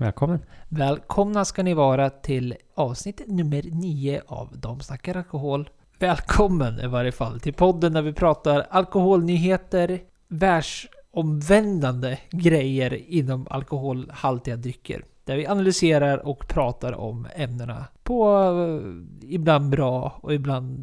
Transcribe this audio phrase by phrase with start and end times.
[0.00, 0.40] Välkommen.
[0.68, 5.70] Välkomna ska ni vara till avsnitt nummer nio av De snackar alkohol.
[5.98, 15.04] Välkommen i varje fall till podden där vi pratar alkoholnyheter, världsomvändande grejer inom alkoholhaltiga drycker.
[15.24, 20.78] Där vi analyserar och pratar om ämnena på eh, ibland bra och ibland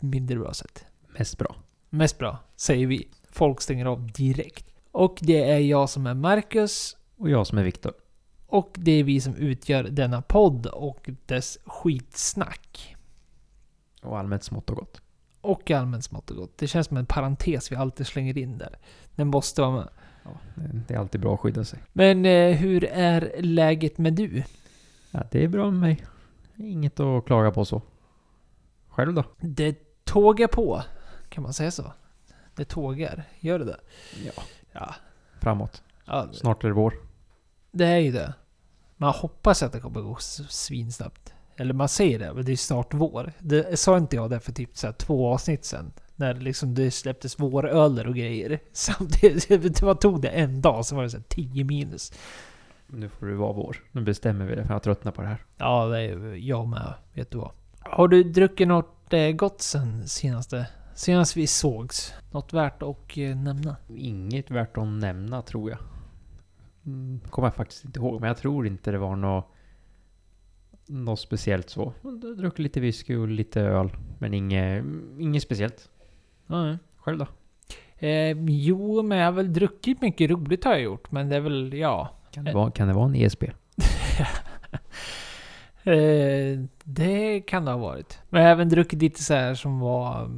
[0.00, 0.84] mindre bra sätt.
[1.18, 1.56] Mest bra.
[1.90, 3.08] Mest bra, säger vi.
[3.30, 4.66] Folk stänger av direkt.
[4.92, 6.96] Och det är jag som är Marcus.
[7.18, 7.92] Och jag som är Viktor.
[8.46, 12.96] Och det är vi som utgör denna podd och dess skitsnack.
[14.02, 15.00] Och allmänt smått och gott.
[15.40, 16.58] Och allmänt smått och gott.
[16.58, 18.78] Det känns som en parentes vi alltid slänger in där.
[19.14, 19.88] Den måste vara med.
[20.24, 20.30] Ja,
[20.88, 21.78] det är alltid bra att skydda sig.
[21.92, 24.42] Men eh, hur är läget med du?
[25.10, 26.06] Ja, det är bra med mig.
[26.56, 27.82] Inget att klaga på så.
[28.88, 29.24] Själv då?
[29.40, 30.82] Det tågar på.
[31.28, 31.92] Kan man säga så?
[32.54, 33.24] Det tågar.
[33.40, 33.80] Gör det det?
[34.24, 34.42] Ja.
[34.72, 34.94] Ja.
[35.40, 35.82] Framåt.
[36.04, 36.94] ja Snart är det vår.
[37.76, 38.34] Det är ju det.
[38.96, 40.16] Man hoppas att det kommer gå
[40.48, 41.32] svinsnabbt.
[41.56, 43.32] Eller man säger det, men det är snart vår.
[43.38, 45.92] Det sa inte jag det för typ så två avsnitt sen.
[46.16, 48.58] När liksom det släpptes våröler och grejer.
[48.72, 52.12] Samtidigt, det var- tog det en dag så var det så här 10 minus.
[52.86, 53.76] Nu får det vara vår.
[53.92, 55.44] Nu bestämmer vi det för jag tröttnar på det här.
[55.56, 56.94] Ja, det är jag med.
[57.14, 57.50] Vet du vad?
[57.78, 60.66] Har du druckit något eh, gott sen senaste?
[60.94, 62.14] Senast vi sågs?
[62.30, 63.76] Något värt att eh, nämna?
[63.96, 65.78] Inget värt att nämna tror jag.
[66.86, 68.20] Mm, kommer jag faktiskt inte ihåg.
[68.20, 69.46] Men jag tror inte det var något,
[70.86, 71.92] något speciellt så.
[72.38, 73.90] Drack lite whisky och lite öl.
[74.18, 74.84] Men inget,
[75.18, 75.90] inget speciellt.
[76.46, 76.78] Nej.
[76.96, 77.26] Själv då?
[78.06, 81.10] Eh, jo, men jag har väl druckit mycket roligt har jag gjort.
[81.10, 82.10] Men det är väl, ja.
[82.30, 83.44] Kan det vara, kan det vara en ESP?
[85.86, 88.18] Eh, det kan det ha varit.
[88.28, 90.30] Men jag har även druckit lite så här som var...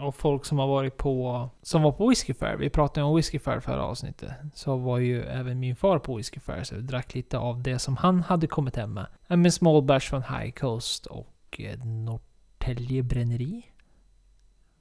[0.00, 1.48] Och folk som har varit på...
[1.62, 2.56] Som var på Whiskey Fair.
[2.56, 4.30] Vi pratade om Whiskey Fair förra avsnittet.
[4.54, 6.62] Så var ju även min far på Whiskey Fair.
[6.64, 9.06] Så jag drack lite av det som han hade kommit hem med.
[9.26, 13.62] En small batch från High Coast och eh, Norrtälje Bränneri.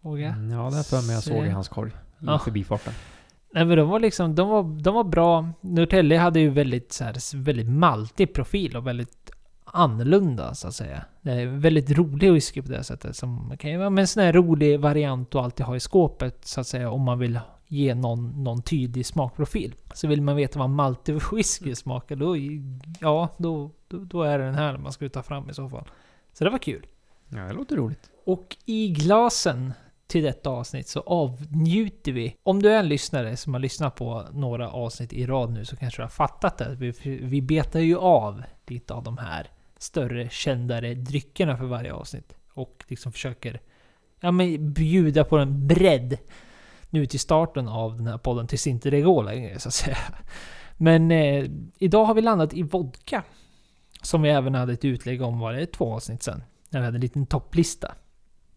[0.02, 0.34] Vågar jag?
[0.34, 1.90] Mm, Ja, det för mig jag såg i hans korg.
[1.92, 1.94] I
[2.26, 2.40] Ja.
[2.40, 2.94] förbifarten.
[3.54, 5.50] Nej men de var liksom, de var, de var bra.
[5.62, 9.32] Norrtälje hade ju väldigt så här, väldigt maltig profil och väldigt
[9.74, 11.06] annorlunda så att säga.
[11.22, 13.16] Det är väldigt rolig whisky på det sättet.
[13.16, 16.68] Som kan vara en sån här rolig variant att alltid ha i skåpet så att
[16.68, 19.76] säga om man vill ge någon, någon tydlig smakprofil.
[19.94, 22.38] Så vill man veta vad maltig whisky smakar, då,
[23.00, 25.86] ja, då, då, då är det den här man ska ta fram i så fall.
[26.34, 26.86] Så det var kul.
[27.30, 28.10] Ja, det låter roligt.
[28.26, 29.74] Och i glasen
[30.08, 32.36] till detta avsnitt så avnjuter vi.
[32.44, 35.76] Om du är en lyssnare som har lyssnat på några avsnitt i rad nu så
[35.76, 36.76] kanske du har fattat det.
[36.76, 39.48] Vi, vi betar ju av lite av de här
[39.84, 42.36] större, kändare dryckerna för varje avsnitt.
[42.54, 43.62] Och liksom försöker
[44.20, 46.18] ja, men bjuda på en bredd
[46.90, 49.98] nu till starten av den här podden tills inte det går längre så att säga.
[50.78, 51.46] Men eh,
[51.78, 53.24] idag har vi landat i vodka.
[54.02, 56.44] Som vi även hade ett utlägg om, var det två avsnitt sen?
[56.70, 57.96] När vi hade en liten topplista.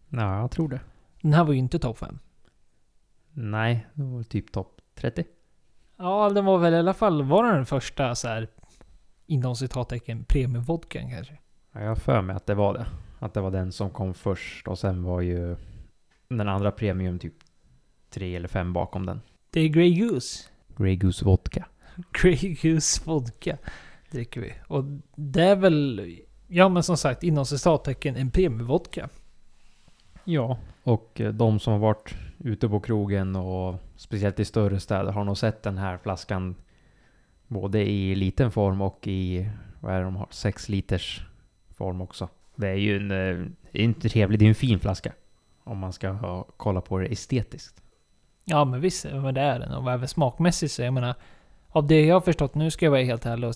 [0.09, 0.79] Ja, jag tror det.
[1.21, 2.19] Den här var ju inte topp 5.
[3.31, 5.23] Nej, det var typ topp 30.
[5.97, 8.47] Ja, den var väl i alla fall, var den den första så här
[9.27, 11.37] inom citattecken premiumvodkan kanske?
[11.71, 12.85] Ja, jag har för mig att det var det.
[13.19, 15.55] Att det var den som kom först och sen var ju
[16.29, 17.33] den andra premium typ
[18.09, 19.21] tre eller fem bakom den.
[19.49, 20.43] Det är Grey Goose.
[20.77, 21.65] Grey Goose Vodka.
[22.21, 23.57] Grey Goose vodka
[24.11, 24.53] dricker vi.
[24.67, 24.83] Och
[25.15, 26.17] det är väl,
[26.47, 29.09] ja men som sagt inom citattecken en premiumvodka.
[30.23, 35.11] Ja, och eh, de som har varit ute på krogen och speciellt i större städer
[35.11, 36.55] har nog sett den här flaskan
[37.47, 39.49] både i liten form och i,
[39.79, 41.21] vad är det de har, 6 liters
[41.77, 42.29] form också.
[42.55, 43.07] Det är ju en,
[43.71, 45.13] det är inte trevligt, det är en fin flaska.
[45.63, 47.81] Om man ska ha, kolla på det estetiskt.
[48.45, 49.73] Ja men visst, men det är den.
[49.73, 51.15] Och även smakmässigt så jag menar,
[51.69, 53.55] av det jag har förstått, nu ska jag vara helt ärlig och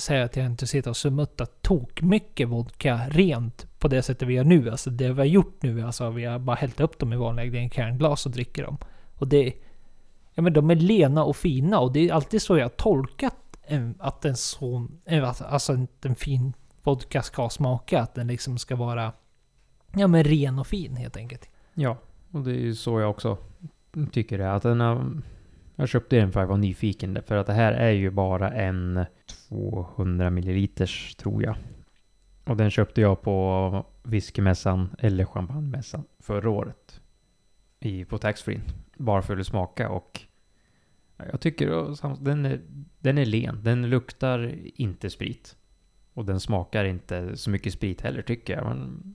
[0.00, 4.34] säga att jag inte sitter och smuttat tok mycket vodka rent på det sättet vi
[4.34, 4.70] gör nu.
[4.70, 7.68] Alltså det vi har gjort nu, alltså vi har bara hällt upp dem i vanliga
[7.68, 8.78] kärnglas och dricker dem.
[9.14, 9.52] Och det...
[10.34, 13.36] Ja men de är lena och fina och det är alltid så jag har tolkat
[13.98, 15.00] att en sån...
[15.04, 16.52] Eh, alltså en, en fin
[16.82, 18.00] vodka ska smaka.
[18.00, 19.12] Att den liksom ska vara...
[19.94, 21.48] Ja men ren och fin helt enkelt.
[21.74, 21.96] Ja,
[22.30, 23.38] och det är ju så jag också
[24.12, 24.52] tycker det.
[24.52, 25.22] Att den har,
[25.76, 27.18] jag köpte den för att jag var nyfiken.
[27.26, 29.04] För att det här är ju bara en
[29.48, 31.56] 200 milliliters tror jag.
[32.44, 37.00] Och den köpte jag på whiskymässan eller champagnemässan förra året.
[37.80, 38.60] I, på taxfree.
[39.04, 40.20] Bara för att smaka och
[41.16, 42.60] jag tycker den är,
[42.98, 43.62] den är len.
[43.62, 45.56] Den luktar inte sprit.
[46.14, 48.64] Och den smakar inte så mycket sprit heller tycker jag.
[48.64, 49.14] Men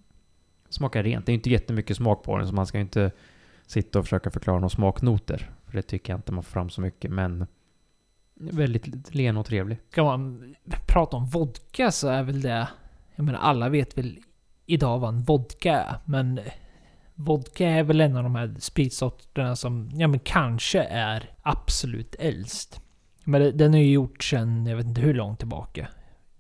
[0.69, 1.25] smakar rent.
[1.25, 3.11] Det är inte jättemycket smak på den så man ska inte
[3.65, 5.51] sitta och försöka förklara några smaknoter.
[5.65, 7.11] För det tycker jag inte man får fram så mycket.
[7.11, 7.47] Men
[8.39, 9.77] Väldigt len och trevlig.
[9.89, 10.55] Ska man
[10.87, 12.67] prata om vodka så är väl det...
[13.15, 14.19] Jag menar alla vet väl
[14.65, 15.95] idag vad en vodka är.
[16.05, 16.39] Men
[17.17, 22.81] vodka är väl en av de här spritsorterna som ja, men kanske är absolut äldst.
[23.23, 25.87] Men den är ju gjort sedan jag vet inte hur långt tillbaka.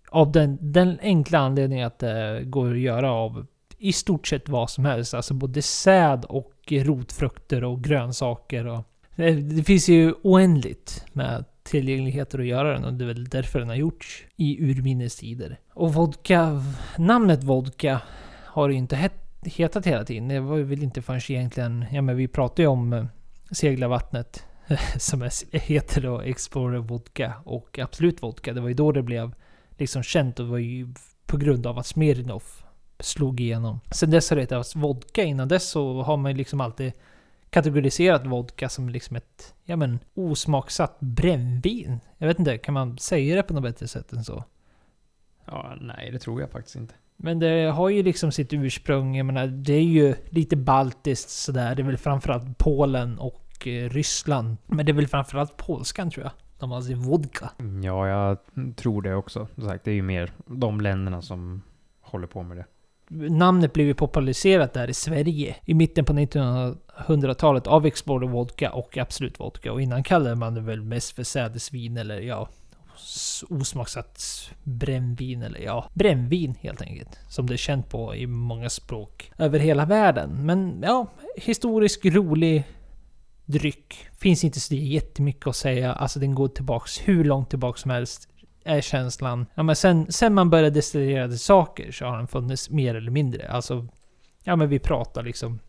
[0.09, 3.45] Av den, den enkla anledningen att det går att göra av
[3.77, 5.13] i stort sett vad som helst.
[5.13, 8.65] Alltså både säd och rotfrukter och grönsaker.
[8.67, 8.83] Och
[9.15, 13.67] det, finns ju oändligt med tillgängligheter att göra den och det är väl därför den
[13.67, 15.59] har gjorts i urminnes tider.
[15.73, 16.63] Och vodka,
[16.97, 18.01] namnet vodka
[18.45, 20.27] har ju inte hett hetat hela tiden.
[20.27, 23.05] Det var väl inte förrän egentligen, ja men vi pratade ju om eh,
[23.51, 24.43] seglarvattnet
[24.97, 28.53] som heter då Explorer Vodka och Absolut Vodka.
[28.53, 29.35] Det var ju då det blev
[29.77, 30.93] liksom känt och det var ju
[31.25, 32.63] på grund av att Smirnoff
[32.99, 33.79] slog igenom.
[33.91, 35.23] Sen dess har det hetat vodka.
[35.23, 36.93] Innan dess så har man ju liksom alltid
[37.49, 41.99] kategoriserat vodka som liksom ett, ja men, osmaksatt brännvin.
[42.17, 44.43] Jag vet inte, kan man säga det på något bättre sätt än så?
[45.45, 46.93] Ja, nej, det tror jag faktiskt inte.
[47.17, 51.75] Men det har ju liksom sitt ursprung, jag menar, det är ju lite baltiskt sådär.
[51.75, 54.57] Det är väl framförallt Polen och eh, Ryssland.
[54.65, 56.31] Men det är väl framförallt polskan tror jag.
[56.59, 57.49] De har sin vodka.
[57.83, 58.37] Ja, jag
[58.75, 59.47] tror det också.
[59.55, 61.61] Som sagt, det är ju mer de länderna som
[62.01, 62.65] håller på med det.
[63.29, 68.97] Namnet blev ju populariserat där i Sverige i mitten på 1900-talet av Explorer Vodka och
[68.97, 69.73] Absolut Vodka.
[69.73, 72.49] Och innan kallade man det väl mest för sädesvin eller ja,
[72.97, 77.19] osmaksat osmaksatt brännvin eller ja, brännvin helt enkelt.
[77.29, 80.45] Som det är känt på i många språk över hela världen.
[80.45, 82.63] Men ja, historisk rolig
[83.45, 84.07] dryck.
[84.17, 85.93] Finns inte så jättemycket att säga.
[85.93, 88.29] Alltså den går tillbaks hur långt tillbaks som helst.
[88.63, 89.45] Är känslan.
[89.55, 93.49] Ja men sen, sen man började destillera saker så har den funnits mer eller mindre.
[93.49, 93.87] Alltså,
[94.43, 95.59] ja men vi pratar liksom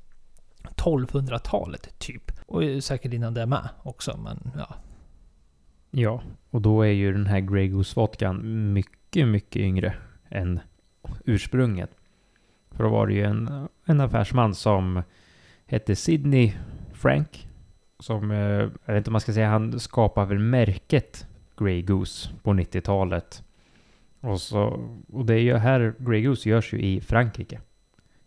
[0.77, 2.33] 1200-talet typ.
[2.47, 4.75] Och säkert innan det med också men ja.
[5.91, 9.95] Ja, och då är ju den här Grey Goose vodkan mycket, mycket yngre
[10.29, 10.61] än
[11.25, 11.91] ursprunget.
[12.71, 15.03] För då var det ju en, en affärsman som
[15.67, 16.53] hette Sidney
[16.93, 17.49] Frank.
[18.01, 21.27] Som, eh, jag vet inte om man ska säga, han skapade väl märket
[21.57, 23.43] Grey Goose på 90-talet.
[24.21, 27.61] Och, så, och det är ju här, Grey Goose görs ju i Frankrike.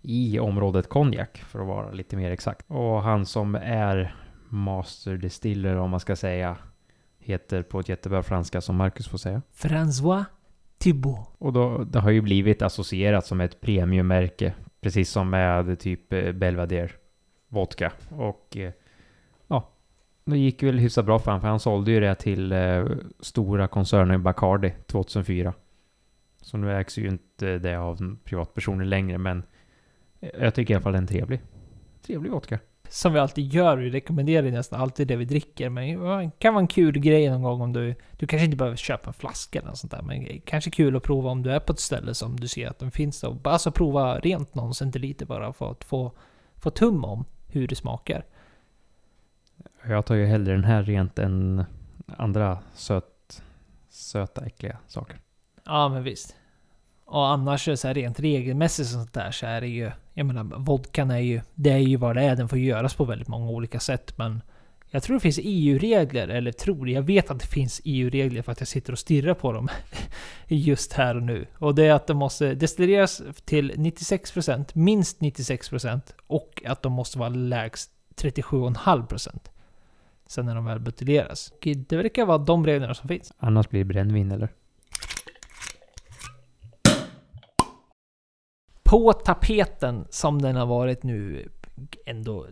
[0.01, 2.65] I området konjak, för att vara lite mer exakt.
[2.67, 4.15] Och han som är
[4.49, 6.57] master distiller, om man ska säga,
[7.21, 9.41] heter på ett jättebra franska som Marcus får säga.
[9.55, 10.25] François
[10.79, 11.29] Thibault.
[11.37, 14.53] Och då, det har ju blivit associerat som ett premiummärke.
[14.81, 16.89] Precis som med typ eh, Belvedere
[17.47, 17.91] vodka.
[18.09, 18.71] Och eh,
[19.47, 19.69] ja,
[20.25, 21.41] det gick väl hyfsat bra för honom.
[21.41, 22.85] För han sålde ju det till eh,
[23.19, 25.53] stora koncernen Bacardi 2004.
[26.41, 29.17] Så nu ägs ju inte det av privatpersoner längre.
[29.17, 29.43] Men
[30.39, 31.41] jag tycker i alla fall det är en trevlig,
[32.05, 32.59] trevlig vodka.
[32.91, 35.69] Som vi alltid gör, vi rekommenderar ju nästan alltid det vi dricker.
[35.69, 37.95] Men det kan vara en kul grej någon gång om du...
[38.17, 40.01] Du kanske inte behöver köpa en flaska eller något sånt där.
[40.01, 42.79] Men kanske kul att prova om du är på ett ställe som du ser att
[42.79, 43.31] den finns där.
[43.31, 46.11] Bara alltså prova rent någon centiliter bara för att få,
[46.55, 48.25] få tum om hur det smakar.
[49.87, 51.65] Jag tar ju hellre den här rent än
[52.05, 53.43] andra söt,
[53.89, 55.19] söta, äckliga saker.
[55.65, 56.35] Ja, men visst.
[57.05, 59.91] Och annars är det så här rent regelmässigt sånt där så är det ju...
[60.13, 61.41] Jag menar, vodkan är ju...
[61.55, 62.35] Det är ju vad det är.
[62.35, 64.17] Den får göras på väldigt många olika sätt.
[64.17, 64.41] Men
[64.89, 66.27] jag tror det finns EU-regler.
[66.27, 69.51] Eller tror, jag vet att det finns EU-regler för att jag sitter och stirrar på
[69.51, 69.69] dem.
[70.47, 71.45] just här och nu.
[71.57, 77.19] Och det är att de måste destilleras till 96%, minst 96% och att de måste
[77.19, 79.39] vara lägst 37,5%
[80.31, 81.51] sen när de väl buteljeras.
[81.51, 83.33] Och det verkar vara de reglerna som finns.
[83.37, 84.49] Annars blir det brännvin eller?
[88.91, 91.49] På tapeten som den har varit nu
[92.05, 92.47] ändå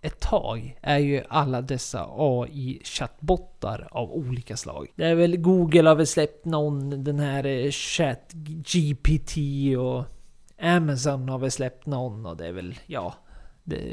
[0.00, 4.88] ett tag är ju alla dessa AI-chattbottar av olika slag.
[4.96, 8.32] Det är väl Google har väl släppt någon, den här ChatGPT Chat
[8.72, 9.36] GPT
[9.78, 10.04] och
[10.66, 13.14] Amazon har väl släppt någon och det är väl, ja.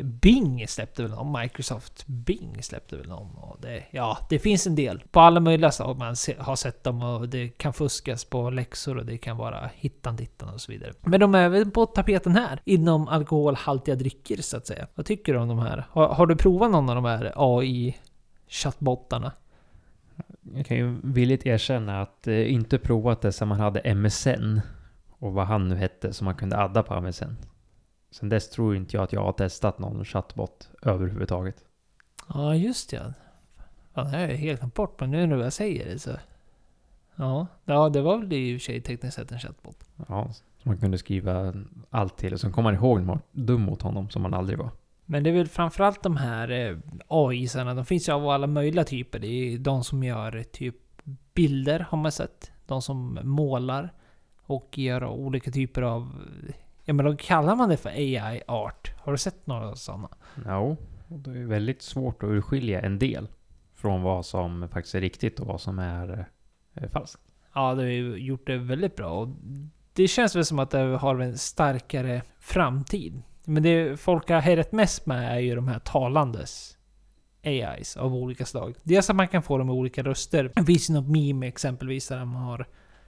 [0.03, 3.36] Bing släppte väl någon, Microsoft Bing släppte väl någon.
[3.36, 5.03] Och det, ja, det finns en del.
[5.12, 9.05] På alla möjliga saker man har sett dem och det kan fuskas på läxor och
[9.05, 10.94] det kan vara hittan dittan och så vidare.
[11.01, 14.88] Men de är väl på tapeten här, inom alkoholhaltiga drycker så att säga.
[14.96, 15.86] Vad tycker du om de här?
[15.89, 19.32] Har, har du provat någon av de här AI-chattbottarna?
[20.53, 24.60] Jag kan ju villigt erkänna att eh, inte provat det sen man hade MSN.
[25.20, 27.36] Och vad han nu hette som man kunde adda på MSN.
[28.12, 31.65] Sen dess tror inte jag att jag har testat någon chattbot överhuvudtaget.
[32.27, 33.13] Ja, just ja.
[33.93, 36.12] Fan, det har jag helt glömt bort, men nu när jag säger det så...
[37.15, 39.77] Ja, ja det var väl i och för sig tekniskt sett en chattbot.
[40.07, 41.53] Ja, som man kunde skriva
[41.89, 42.33] allt till.
[42.33, 44.69] Och sen kom man ihåg när man var dum mot honom som man aldrig var.
[45.05, 48.83] Men det är väl framförallt de här eh, AI-sarna, de finns ju av alla möjliga
[48.83, 49.19] typer.
[49.19, 50.75] Det är de som gör typ
[51.33, 52.51] bilder har man sett.
[52.65, 53.93] De som målar
[54.41, 56.12] och gör olika typer av...
[56.85, 58.93] Ja men då kallar man det för AI-art.
[58.97, 60.09] Har du sett några sådana?
[60.45, 60.75] Ja,
[61.07, 63.27] det är väldigt svårt att urskilja en del
[63.75, 66.25] från vad som faktiskt är riktigt och vad som är
[66.73, 67.21] eh, falskt.
[67.53, 69.09] Ja, det har gjort det väldigt bra.
[69.09, 69.27] Och
[69.93, 73.21] det känns väl som att det har en starkare framtid.
[73.45, 76.77] Men det folk har hejrat mest med är ju de här talandes
[77.43, 78.75] AIs av olika slag.
[78.83, 80.51] Dels att man kan få dem med olika röster.
[80.55, 82.67] Det finns ju något meme exempelvis där de har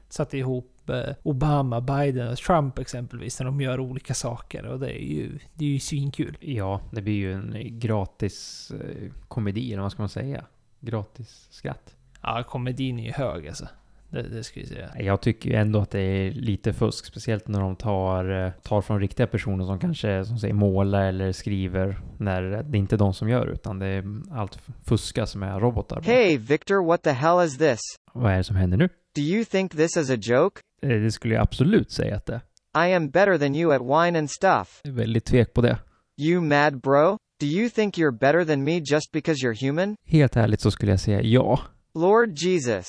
[0.10, 0.77] satt ihop
[1.24, 3.40] Obama, Biden och Trump exempelvis.
[3.40, 4.66] När de gör olika saker.
[4.66, 6.38] Och det är ju, det är ju svinkul.
[6.40, 10.46] Ja, det blir ju en gratis eh, komedi, eller vad ska man säga?
[10.80, 11.96] Gratis skratt.
[12.22, 13.68] Ja, komedin är ju hög alltså.
[14.10, 14.92] Det, det ska jag säga.
[15.00, 18.82] Jag tycker ju ändå att det är lite fusk, speciellt när de tar, eh, tar
[18.82, 23.14] från riktiga personer som kanske som säger målar eller skriver, när det är inte de
[23.14, 26.02] som gör utan det är allt fuskas med robotar.
[26.02, 27.80] Hey, Victor, what the hell is this?
[28.14, 28.90] Vad är det som händer nu?
[29.16, 30.62] Do you think this is a joke?
[30.82, 32.42] Eh, Det skulle jag absolut säga att det
[32.88, 34.82] I am better than you at wine and stuff.
[34.84, 34.92] är.
[34.92, 35.80] väldigt tvek på det.
[36.18, 37.18] You mad bro?
[37.40, 39.96] Do you think you're better than me just because you're human?
[40.06, 41.60] Helt ärligt så skulle jag säga ja.
[41.96, 42.86] Lord Jesus.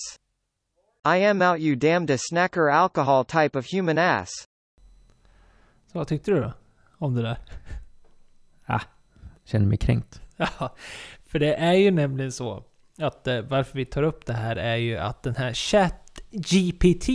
[1.07, 4.29] I am out you damned a snacker alcohol type of human ass.
[5.93, 6.53] Så vad tyckte du då?
[6.99, 7.39] Om det där?
[9.45, 10.21] Känner mig kränkt.
[10.37, 10.75] Ja,
[11.27, 12.65] för det är ju nämligen så
[12.99, 17.09] att eh, varför vi tar upp det här är ju att den här ChatGPT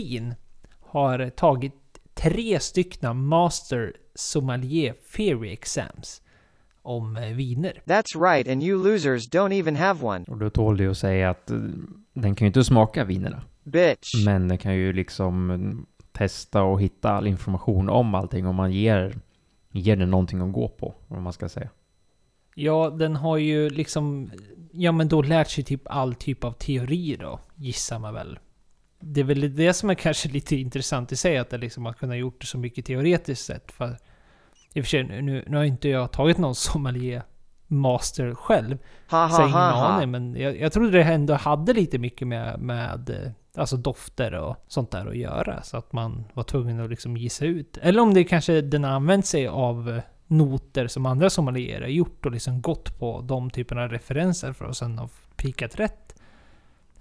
[0.93, 1.73] har tagit
[2.13, 6.21] tre styckna Master Sommelier Theory Exams
[6.81, 7.81] om eh, viner.
[7.85, 10.25] That's right, and you losers don't even have one.
[10.27, 11.57] Och då tål det att säga att eh,
[12.13, 13.41] den kan ju inte smaka vinerna.
[13.63, 14.25] Bitch.
[14.25, 18.71] Men den kan ju liksom mm, testa och hitta all information om allting om man
[18.71, 19.15] ger,
[19.71, 21.69] ger den någonting att gå på, om man ska säga.
[22.55, 24.31] Ja, den har ju liksom...
[24.71, 28.39] Ja, men då lärt sig typ all typ av teori då, gissar man väl.
[29.05, 31.93] Det är väl det som är kanske lite intressant i sig, att det liksom har
[31.93, 33.71] kunnat gjort det så mycket teoretiskt sett.
[33.71, 33.97] För
[34.73, 37.23] i och för sig, nu, nu har inte jag tagit någon sommelier
[37.67, 38.77] master själv.
[39.09, 39.87] Ha Så jag ha har ingen ha ha.
[39.87, 44.33] aning, men jag, jag trodde det ändå hade lite mycket med, med eh, alltså dofter
[44.33, 45.61] och sånt där att göra.
[45.61, 47.77] Så att man var tvungen att liksom gissa ut.
[47.81, 52.25] Eller om det kanske den har använt sig av eh, noter som andra sommelierer gjort
[52.25, 56.15] och liksom gått på de typerna av referenser för att sen ha pikat rätt.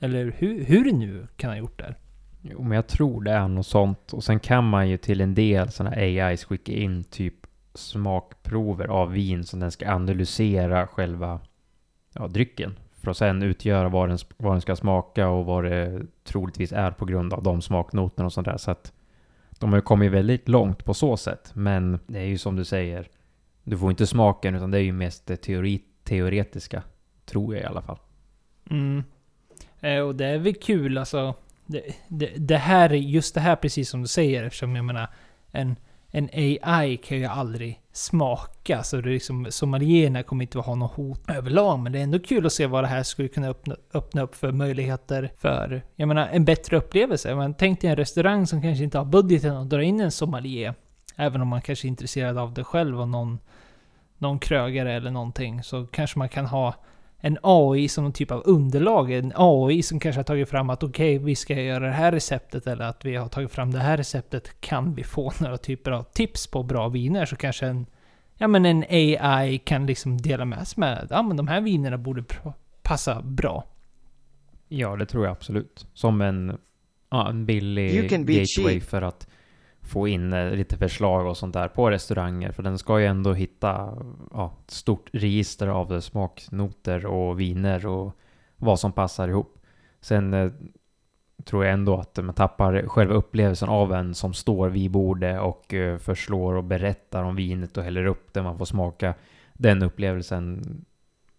[0.03, 1.95] Eller hur, hur det nu kan ha gjort det.
[2.41, 4.13] Jo, men jag tror det är något sånt.
[4.13, 7.35] Och sen kan man ju till en del sådana AIs skicka in typ
[7.75, 11.41] smakprover av vin som den ska analysera själva
[12.15, 12.79] ja, drycken.
[12.93, 16.91] För att sen utgöra vad den, vad den ska smaka och vad det troligtvis är
[16.91, 18.57] på grund av de smaknoterna och sånt där.
[18.57, 18.93] Så att
[19.59, 21.51] de har ju kommit väldigt långt på så sätt.
[21.55, 23.09] Men det är ju som du säger,
[23.65, 26.83] du får inte smaken utan det är ju mest det teori, teoretiska.
[27.25, 27.99] Tror jag i alla fall.
[28.71, 29.03] Mm.
[29.83, 31.35] Eh, och det är väl kul alltså.
[31.67, 35.09] Det, det, det här, är- just det här precis som du säger eftersom jag menar
[35.53, 35.77] en,
[36.11, 36.29] en
[36.63, 38.83] AI kan ju aldrig smaka.
[38.83, 41.79] Så det är liksom, sommelierna kommer inte att ha något hot överlag.
[41.79, 44.35] Men det är ändå kul att se vad det här skulle kunna öppna, öppna upp
[44.35, 47.35] för möjligheter för, jag menar, en bättre upplevelse.
[47.35, 50.75] Men tänk dig en restaurang som kanske inte har budgeten att dra in en sommelier.
[51.17, 53.39] Även om man kanske är intresserad av det själv och någon,
[54.19, 55.63] någon krögare eller någonting.
[55.63, 56.75] Så kanske man kan ha
[57.25, 59.13] en AI som någon typ av underlag.
[59.13, 62.67] En AI som kanske har tagit fram att okej, vi ska göra det här receptet
[62.67, 64.61] eller att vi har tagit fram det här receptet.
[64.61, 67.87] Kan vi få några typer av tips på bra viner så kanske en,
[68.37, 71.99] ja, men en AI kan liksom dela med sig med ja, men de här vinerna
[71.99, 72.25] borde
[72.83, 73.65] passa bra.
[74.69, 75.87] Ja, det tror jag absolut.
[75.95, 76.59] Som en,
[77.11, 78.83] ja, en billig gateway cheap.
[78.83, 79.29] för att
[79.93, 82.53] få in eh, lite förslag och sånt där på restauranger.
[82.53, 83.99] För den ska ju ändå hitta
[84.33, 88.17] ja, ett stort register av smaknoter och viner och
[88.57, 89.59] vad som passar ihop.
[90.01, 90.53] Sen eh,
[91.45, 95.75] tror jag ändå att man tappar själva upplevelsen av en som står vid bordet och
[95.75, 99.15] eh, förslår och berättar om vinet och häller upp det man får smaka.
[99.53, 100.63] Den upplevelsen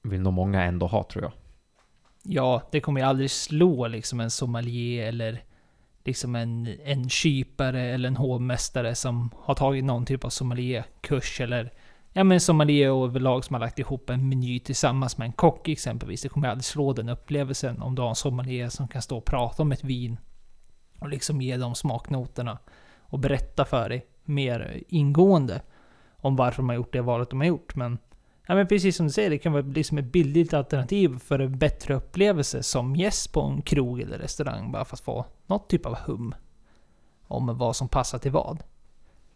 [0.01, 1.31] vill nog många ändå ha tror jag.
[2.23, 5.43] Ja, det kommer ju aldrig slå liksom en sommelier eller
[6.05, 11.73] liksom en, en kypare eller en hovmästare som har tagit någon typ av sommelierkurs eller
[12.13, 16.21] ja men sommelier överlag som har lagt ihop en meny tillsammans med en kock exempelvis.
[16.21, 19.25] Det kommer aldrig slå den upplevelsen om du har en sommelier som kan stå och
[19.25, 20.17] prata om ett vin
[20.99, 22.57] och liksom ge dem smaknoterna
[22.99, 25.61] och berätta för dig mer ingående
[26.17, 27.75] om varför de har gjort det valet de har gjort.
[27.75, 27.97] Men
[28.47, 31.57] Ja men precis som du säger, det kan vara liksom ett billigt alternativ för en
[31.57, 34.71] bättre upplevelse som gäst på en krog eller restaurang.
[34.71, 36.35] Bara för att få något typ av hum.
[37.27, 38.63] Om vad som passar till vad.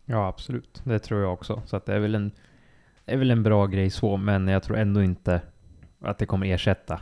[0.05, 0.81] Ja, absolut.
[0.83, 1.61] Det tror jag också.
[1.65, 2.31] Så att det är väl en,
[3.05, 5.41] det är väl en bra grej så, men jag tror ändå inte
[5.99, 7.01] att det kommer ersätta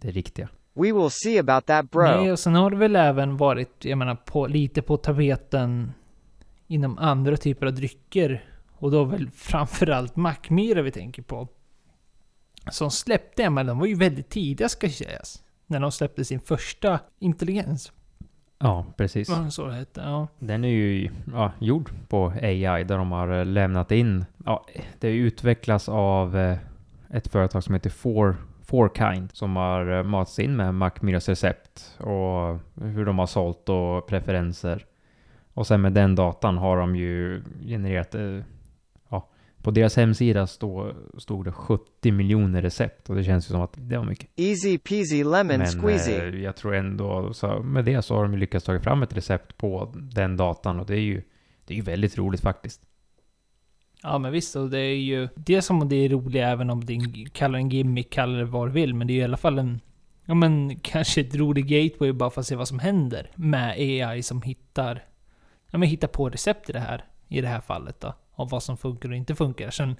[0.00, 0.48] det riktiga.
[0.74, 2.02] We will see about that bro.
[2.02, 5.92] Nej, och sen har det väl även varit, jag menar, på, lite på tapeten
[6.66, 8.44] inom andra typer av drycker.
[8.78, 11.48] Och då väl framförallt Mackmyra vi tänker på.
[12.70, 15.42] Som släppte en, men de var ju väldigt tidiga ska sägas.
[15.66, 17.92] När de släppte sin första intelligens.
[18.58, 19.28] Ja, precis.
[19.28, 20.28] Vad så det hette, ja.
[20.38, 24.24] Den är ju ja, gjord på AI där de har eh, lämnat in.
[24.44, 24.66] Ja,
[25.00, 26.58] det utvecklas av eh,
[27.10, 32.58] ett företag som heter Four, Fourkind som har eh, matats in med Macmillas recept och
[32.74, 34.84] hur de har sålt och preferenser.
[35.54, 38.14] Och sen med den datan har de ju genererat
[39.66, 43.72] på deras hemsida stod, stod det 70 miljoner recept och det känns ju som att
[43.76, 44.30] det var mycket.
[44.36, 46.12] Easy peasy lemon Men squeezy.
[46.12, 49.16] eh, jag tror ändå, så med det så har de ju lyckats ta fram ett
[49.16, 51.22] recept på den datan och det är ju,
[51.64, 52.80] det är ju väldigt roligt faktiskt.
[54.02, 57.00] Ja men visst, och det är ju det som det är roligt även om det
[57.32, 58.94] kallar en gimmick, kallar det vad du vill.
[58.94, 59.80] Men det är ju i alla fall en,
[60.24, 64.22] ja men kanske ett roligt gateway bara för att se vad som händer med AI
[64.22, 65.04] som hittar,
[65.70, 68.14] ja men hittar på recept i det här, i det här fallet då.
[68.36, 69.70] Av vad som funkar och inte funkar.
[69.70, 69.96] Sen,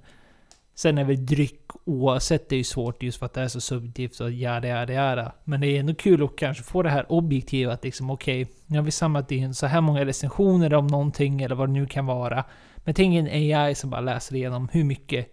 [0.74, 3.60] sen är väl dryck oavsett, det är ju svårt just för att det är så
[3.60, 5.32] subjektivt och jada jada jada.
[5.44, 8.78] Men det är ändå kul att kanske få det här objektiva att liksom okej, nu
[8.78, 12.06] har vi samlat in så här många recensioner om någonting eller vad det nu kan
[12.06, 12.44] vara.
[12.76, 15.32] Men tänk en AI som bara läser igenom hur mycket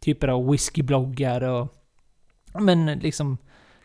[0.00, 1.68] typer av whiskybloggar och
[2.60, 3.38] men liksom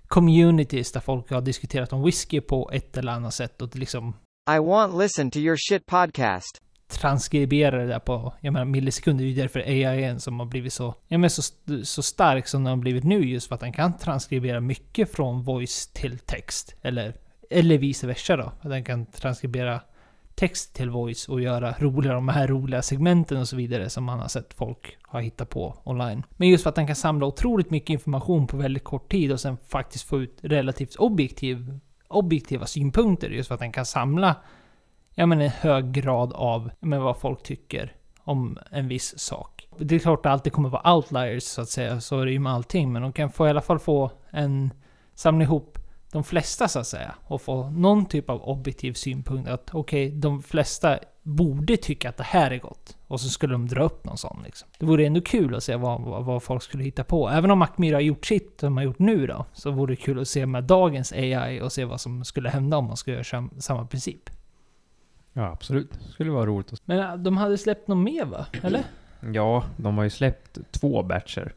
[0.07, 4.13] communities där folk har diskuterat om whisky på ett eller annat sätt och liksom
[4.55, 9.23] I want listen to your shit podcast transkribera det där på, jag menar millisekunder.
[9.23, 11.41] Det är ju därför AI som har blivit så, ja men så,
[11.83, 15.43] så stark som den har blivit nu just för att den kan transkribera mycket från
[15.43, 16.75] voice till text.
[16.81, 17.13] Eller,
[17.49, 18.51] eller vice versa då.
[18.61, 19.81] Att den kan transkribera
[20.35, 24.19] text till voice och göra roliga, de här roliga segmenten och så vidare som man
[24.19, 26.23] har sett folk ha hittat på online.
[26.37, 29.39] Men just för att den kan samla otroligt mycket information på väldigt kort tid och
[29.39, 33.29] sen faktiskt få ut relativt objektiv, objektiva synpunkter.
[33.29, 34.35] Just för att den kan samla
[35.19, 39.67] ja, men en hög grad av ja, men vad folk tycker om en viss sak.
[39.77, 42.31] Det är klart att det alltid kommer vara outliers så att säga, så är det
[42.31, 44.73] ju med allting, men de kan få i alla fall få en,
[45.15, 45.77] samla ihop
[46.11, 50.43] de flesta så att säga, och få någon typ av objektiv synpunkt att okej, de
[50.43, 52.97] flesta borde tycka att det här är gott.
[53.07, 54.69] Och så skulle de dra upp någon sån liksom.
[54.79, 57.29] Det vore ändå kul att se vad, vad, vad folk skulle hitta på.
[57.29, 60.19] Även om Macmyra har gjort sitt, de har gjort nu då, så vore det kul
[60.19, 63.23] att se med dagens AI och se vad som skulle hända om man skulle göra
[63.23, 64.29] sam, samma princip.
[65.37, 65.91] Ja, absolut.
[65.91, 68.45] Det skulle vara roligt att Men äh, de hade släppt något mer va?
[68.63, 68.83] Eller?
[69.33, 71.53] Ja, de har ju släppt två batcher.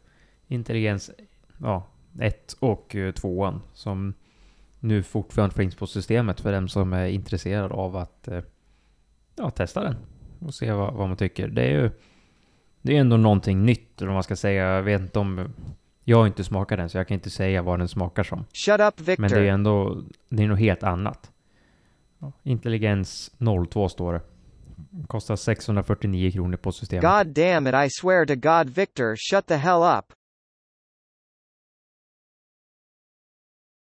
[0.49, 1.11] Intelligens
[1.59, 1.87] ja,
[2.21, 4.15] 1 och eh, 2 som
[4.81, 8.43] nu fortfarande finns på systemet för dem som är intresserade av att eh,
[9.37, 9.97] ja, testa den
[10.39, 11.49] och se vad, vad man tycker.
[11.49, 11.91] Det är ju
[12.83, 14.65] det är ändå någonting nytt, vad man ska säga.
[14.65, 15.53] Jag vet inte om...
[16.05, 18.45] Jag har inte smakat den, så jag kan inte säga vad den smakar som.
[18.53, 19.43] Shut up, Men det är Victor.
[19.43, 20.03] ändå...
[20.29, 21.31] Det är något helt annat.
[22.43, 23.31] Intelligens
[23.71, 24.21] 02 står det.
[25.07, 27.03] Kostar 649 kronor på systemet.
[27.03, 30.13] God damn it, I swear to God, Victor, shut the hell up.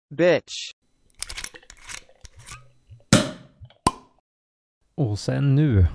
[0.10, 0.54] Bitch.
[4.96, 5.86] Och sen nu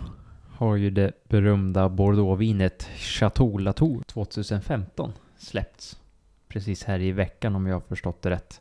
[0.57, 6.01] har ju det berömda Bordeauxvinet Chateau Latour 2015 släppts.
[6.49, 8.61] Precis här i veckan om jag har förstått det rätt.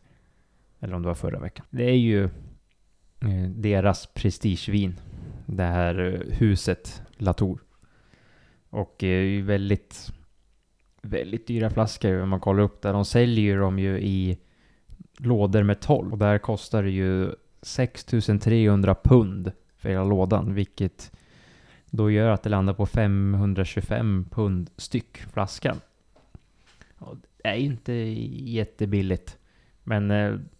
[0.79, 1.65] Eller om det var förra veckan.
[1.69, 2.29] Det är ju
[3.25, 4.99] Eh, deras prestigevin.
[5.45, 7.59] Det här eh, huset Latour.
[8.69, 10.13] Och eh, är ju väldigt,
[11.01, 12.93] väldigt dyra flaskor om man kollar upp där.
[12.93, 14.37] De säljer ju dem ju i
[15.17, 16.11] lådor med 12.
[16.11, 17.31] Och där kostar det ju
[17.61, 21.11] 6300 pund för hela lådan, vilket
[21.85, 25.77] då gör att det landar på 525 pund styck flaskan.
[26.97, 29.37] Och det är ju inte jättebilligt,
[29.83, 30.07] men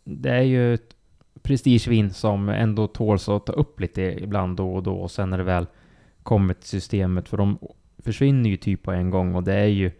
[0.03, 0.95] det är ju ett
[1.41, 5.37] prestigevin som ändå tåls att ta upp lite ibland då och då och sen när
[5.37, 5.67] det väl
[6.23, 7.57] kommer till systemet, för de
[7.97, 9.91] försvinner ju typ på en gång och det är ju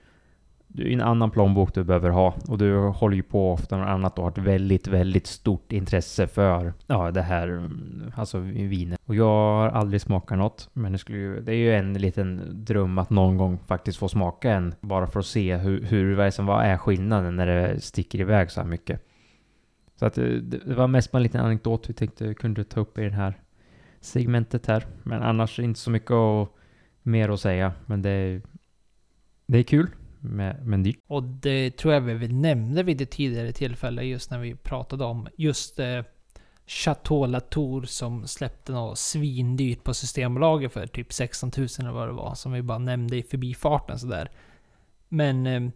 [0.73, 3.91] det är en annan plånbok du behöver ha och du håller ju på ofta med
[3.91, 8.99] annat och har ett väldigt, väldigt stort intresse för ja, det här, mm, alltså vinet.
[9.05, 12.41] Och jag har aldrig smakat något, men det, skulle ju, det är ju en liten
[12.65, 16.65] dröm att någon gång faktiskt få smaka en, bara för att se hur, hur vad
[16.65, 19.10] är skillnaden när det sticker iväg så här mycket.
[20.01, 22.79] Så att eh, det, det var mest bara en liten anekdot vi tänkte kunde ta
[22.79, 23.41] upp i det här
[23.99, 24.85] segmentet här.
[25.03, 26.57] Men annars inte så mycket och
[27.03, 28.41] mer att säga, men det,
[29.45, 29.89] det är kul.
[30.19, 30.99] Men dyrt.
[31.07, 35.27] Och det tror jag vi nämnde vid ett tidigare tillfälle just när vi pratade om
[35.37, 36.03] just eh,
[36.65, 42.13] Chateau Latour som släppte något svindyrt på Systembolaget för typ 16 000 eller vad det
[42.13, 42.35] var.
[42.35, 44.31] Som vi bara nämnde i förbifarten sådär.
[45.09, 45.69] Men eh,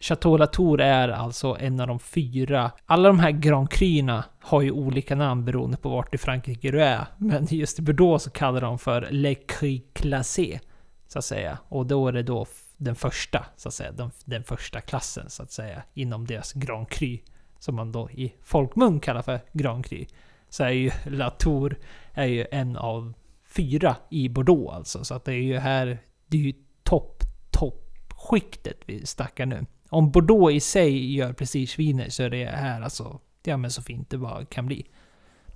[0.00, 2.70] Chateau Latour är alltså en av de fyra.
[2.86, 6.82] Alla de här Grand Cru'na har ju olika namn beroende på vart i Frankrike du
[6.82, 7.06] är.
[7.18, 10.60] Men just i Bordeaux så kallar de för Le Cru Classé.
[11.08, 11.58] Så att säga.
[11.68, 13.92] Och då är det då den första, så att säga.
[13.92, 15.82] Den, den första klassen, så att säga.
[15.94, 17.18] Inom deras Grand Cru.
[17.58, 20.04] Som man då i folkmun kallar för Grand Cru.
[20.48, 21.78] Så är ju Latour
[22.12, 23.12] är ju en av
[23.44, 25.04] fyra i Bordeaux alltså.
[25.04, 27.82] Så att det är ju här, det är ju topp, topp
[28.16, 29.66] skiktet vi snackar nu.
[29.88, 34.10] Om Bordeaux i sig gör prestigeviner så är det här alltså, ja men så fint
[34.10, 34.86] det bara kan bli.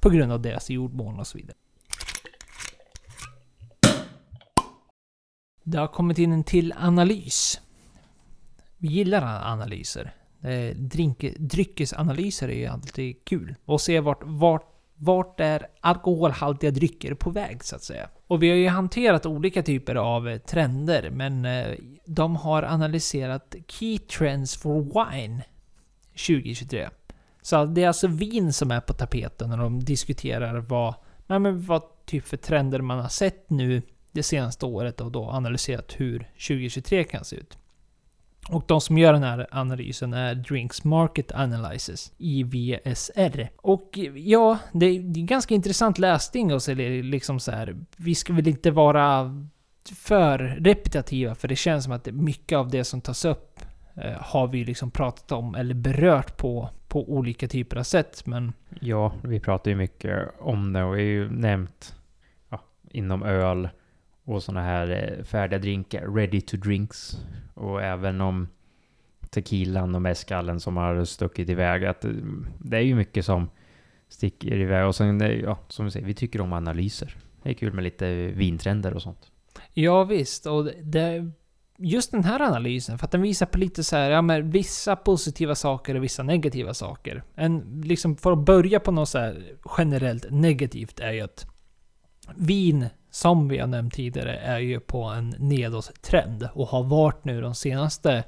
[0.01, 1.57] På grund av deras jordmån och så vidare.
[5.63, 7.61] Det har kommit in en till analys.
[8.77, 10.15] Vi gillar analyser.
[10.75, 13.55] Drink, dryckesanalyser är ju alltid kul.
[13.65, 18.09] Och se vart, vart, vart är alkoholhaltiga drycker på väg så att säga.
[18.31, 23.55] Och vi har ju hanterat olika typer av eh, trender, men eh, de har analyserat
[23.67, 25.43] Key Trends for Wine
[26.13, 26.89] 2023.
[27.43, 30.95] Så det är alltså vin som är på tapeten när de diskuterar vad,
[31.27, 35.31] nej men vad typ för trender man har sett nu det senaste året och då
[35.31, 37.59] analyserat hur 2023 kan se ut.
[38.49, 43.49] Och de som gör den här analysen är Drinks Market Analysis, IVSR.
[43.57, 48.15] Och ja, det är, det är ganska intressant läsning och så liksom så här, vi
[48.15, 49.35] ska väl inte vara
[49.97, 53.61] för repetitiva för det känns som att mycket av det som tas upp
[53.95, 58.27] eh, har vi liksom pratat om eller berört på, på olika typer av sätt.
[58.27, 58.53] Men...
[58.81, 61.95] Ja, vi pratar ju mycket om det och vi har ju nämnt
[62.49, 63.69] ja, inom öl
[64.31, 67.17] och sådana här eh, färdiga drinkar, ready to drinks.
[67.55, 68.49] Och även om
[69.31, 71.85] tequilan och mescalen som har stuckit iväg.
[71.85, 72.11] Att eh,
[72.59, 73.51] det är ju mycket som
[74.09, 74.87] sticker iväg.
[74.87, 77.17] Och sen, eh, ja, som vi säger, vi tycker om analyser.
[77.43, 79.31] Det är kul med lite vintrender och sånt.
[79.75, 81.31] Ja visst, och det,
[81.79, 84.97] just den här analysen, för att den visar på lite så här, ja men vissa
[84.97, 87.23] positiva saker och vissa negativa saker.
[87.35, 89.43] En, liksom för att börja på något så här
[89.79, 91.47] generellt negativt är ju att
[92.37, 97.41] vin, som vi har nämnt tidigare, är ju på en nedåttrend och har varit nu
[97.41, 98.25] de senaste,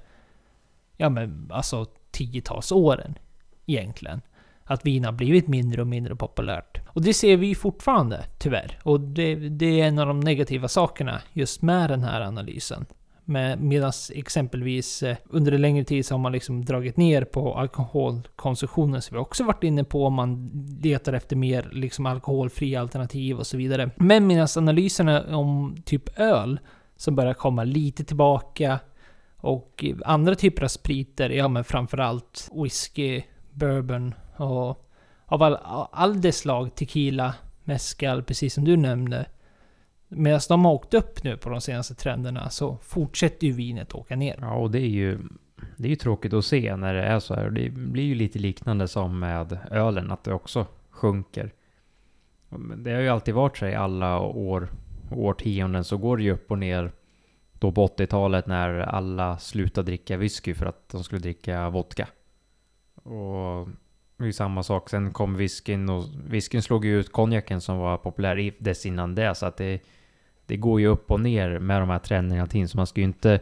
[0.96, 3.18] ja men alltså tiotals åren
[3.66, 4.20] egentligen.
[4.64, 6.80] Att vin har blivit mindre och mindre populärt.
[6.88, 8.78] Och det ser vi fortfarande, tyvärr.
[8.82, 12.86] Och det, det är en av de negativa sakerna just med den här analysen.
[13.24, 19.02] Medan exempelvis eh, under en längre tid så har man liksom dragit ner på alkoholkonsumtionen.
[19.02, 20.50] som vi också varit inne på man
[20.82, 23.90] letar efter mer liksom alkoholfria alternativ och så vidare.
[23.96, 26.60] Men medan analyserna om typ öl
[26.96, 28.80] som börjar komma lite tillbaka
[29.36, 34.88] och andra typer av spriter, ja men framförallt whisky, bourbon och
[35.26, 35.58] av all,
[35.92, 39.26] all dess slag, tequila, mezcal, precis som du nämnde.
[40.14, 44.16] Medan de har åkt upp nu på de senaste trenderna så fortsätter ju vinet åka
[44.16, 44.38] ner.
[44.40, 45.18] Ja, och det är ju,
[45.76, 47.50] det är ju tråkigt att se när det är så här.
[47.50, 51.52] Det blir ju lite liknande som med ölen, att det också sjunker.
[52.76, 54.68] Det har ju alltid varit så i alla år,
[55.10, 56.92] årtionden så går det ju upp och ner.
[57.52, 62.08] Då på 80-talet när alla slutade dricka whisky för att de skulle dricka vodka.
[62.94, 63.68] Och
[64.16, 64.90] det är ju samma sak.
[64.90, 69.34] Sen kom whiskyn och whiskyn slog ju ut konjaken som var populär dess innan det.
[69.34, 69.80] Så att det,
[70.52, 72.68] det går ju upp och ner med de här trenderna hela tiden.
[72.68, 73.40] Så man ska ju inte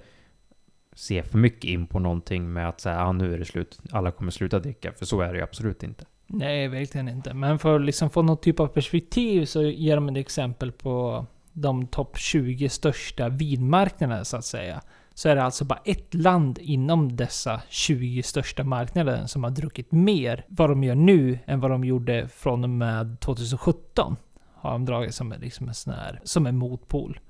[0.92, 3.78] se för mycket in på någonting med att säga ah, nu är det slut.
[3.90, 4.92] Alla kommer sluta dricka.
[4.92, 6.04] För så är det ju absolut inte.
[6.26, 7.34] Nej, verkligen inte.
[7.34, 11.26] Men för att liksom få någon typ av perspektiv så ger de ett exempel på
[11.52, 14.80] de topp 20 största vinmarknaderna så att säga
[15.14, 19.92] så är det alltså bara ett land inom dessa 20 största marknader som har druckit
[19.92, 24.16] mer vad de gör nu än vad de gjorde från och med 2017.
[24.60, 27.20] Har de dragit som, liksom en sån här, som en motpol.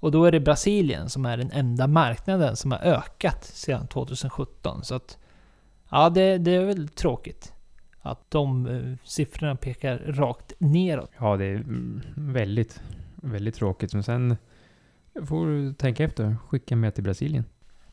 [0.00, 4.84] Och då är det Brasilien som är den enda marknaden som har ökat sedan 2017.
[4.84, 5.18] Så att,
[5.90, 7.52] ja, det, det är väl tråkigt.
[8.00, 11.10] Att de uh, siffrorna pekar rakt neråt.
[11.18, 12.82] Ja, det är mm, väldigt,
[13.14, 13.94] väldigt tråkigt.
[13.94, 14.36] Men sen
[15.24, 16.36] får du tänka efter.
[16.48, 17.44] Skicka med till Brasilien.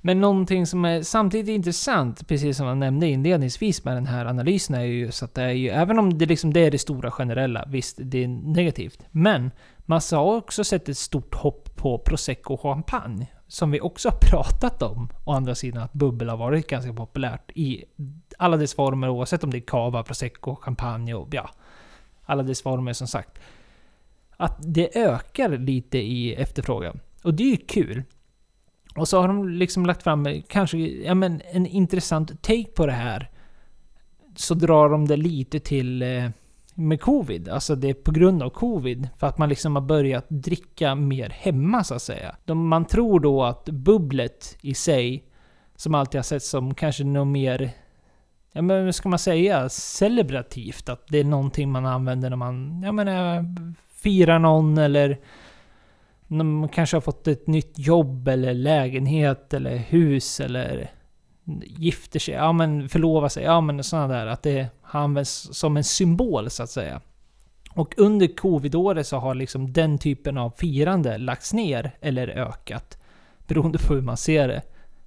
[0.05, 4.75] Men någonting som är samtidigt intressant, precis som jag nämnde inledningsvis med den här analysen,
[4.75, 7.11] är ju så att det är ju, även om det liksom det är det stora
[7.11, 9.05] generella, visst, det är negativt.
[9.11, 9.51] Men
[9.85, 13.27] massa har också sett ett stort hopp på prosecco och champagne.
[13.47, 15.09] Som vi också har pratat om.
[15.25, 17.83] Å andra sidan att bubbel har varit ganska populärt i
[18.37, 21.49] alla dess former, oavsett om det är cava, prosecco, champagne och ja,
[22.25, 23.39] alla dess former som sagt.
[24.37, 26.99] Att det ökar lite i efterfrågan.
[27.23, 28.03] Och det är ju kul.
[28.95, 32.85] Och så har de liksom lagt fram eh, kanske ja, men en intressant take på
[32.85, 33.29] det här.
[34.35, 36.29] Så drar de det lite till eh,
[36.75, 37.49] med covid.
[37.49, 39.09] Alltså det är på grund av covid.
[39.17, 42.35] För att man liksom har börjat dricka mer hemma så att säga.
[42.45, 45.23] De, man tror då att bubblet i sig
[45.75, 47.71] som alltid har sett som kanske något mer,
[48.51, 50.89] ja men hur ska man säga, celebrativt.
[50.89, 53.43] Att det är någonting man använder när man, ja men eh,
[53.95, 55.19] firar någon eller
[56.27, 60.91] när man kanske har fått ett nytt jobb eller lägenhet eller hus eller
[61.63, 64.27] gifter sig, ja men förlovar sig, ja men sådana där.
[64.27, 67.01] Att det används som en symbol så att säga.
[67.73, 72.97] Och under covid-året så har liksom den typen av firande lagts ner eller ökat.
[73.47, 74.61] Beroende på hur man ser det.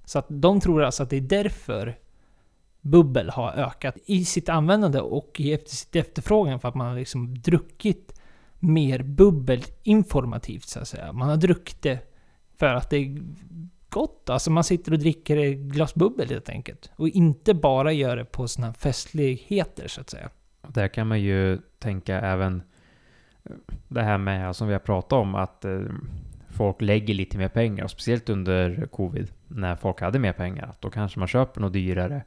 [0.05, 1.97] Så att de tror alltså att det är därför
[2.81, 7.41] bubbel har ökat i sitt användande och i sitt efterfrågan för att man har liksom
[7.41, 8.18] druckit
[8.59, 11.13] mer bubbelinformativt så att säga.
[11.13, 11.99] Man har druckit det
[12.57, 13.21] för att det är
[13.89, 14.29] gott.
[14.29, 16.91] Alltså man sitter och dricker ett glas bubbel helt enkelt.
[16.95, 20.29] Och inte bara gör det på sådana festligheter så att säga.
[20.67, 22.61] Där kan man ju tänka även
[23.43, 23.51] eh,
[23.87, 25.81] det här med som vi har pratat om att eh,
[26.49, 30.73] folk lägger lite mer pengar, och speciellt under covid när folk hade mer pengar.
[30.79, 32.23] Då kanske man köper något dyrare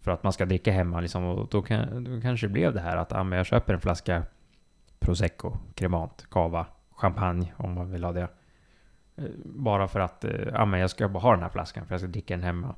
[0.00, 2.80] för att man ska dricka hemma liksom, och då, kan, då kanske det blev det
[2.80, 4.22] här att ah, men jag köper en flaska
[4.98, 8.28] prosecco, cremant, cava, champagne om man vill ha det.
[9.16, 11.94] Eh, bara för att eh, ja, men jag ska bara ha den här flaskan för
[11.94, 12.74] jag ska dricka den hemma.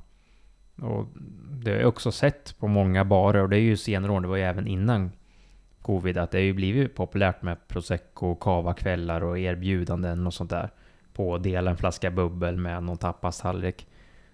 [0.81, 1.07] Och
[1.49, 4.27] det har jag också sett på många barer och det är ju senare år, det
[4.27, 5.11] var ju även innan
[5.81, 10.49] covid, att det har ju blivit populärt med prosecco, cava kvällar och erbjudanden och sånt
[10.49, 10.69] där.
[11.13, 13.87] På att dela en flaska bubbel med någon tapastallrik.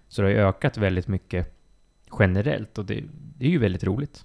[0.08, 1.56] Så det har ju ökat väldigt mycket
[2.18, 3.04] generellt och det,
[3.38, 4.24] det är ju väldigt roligt.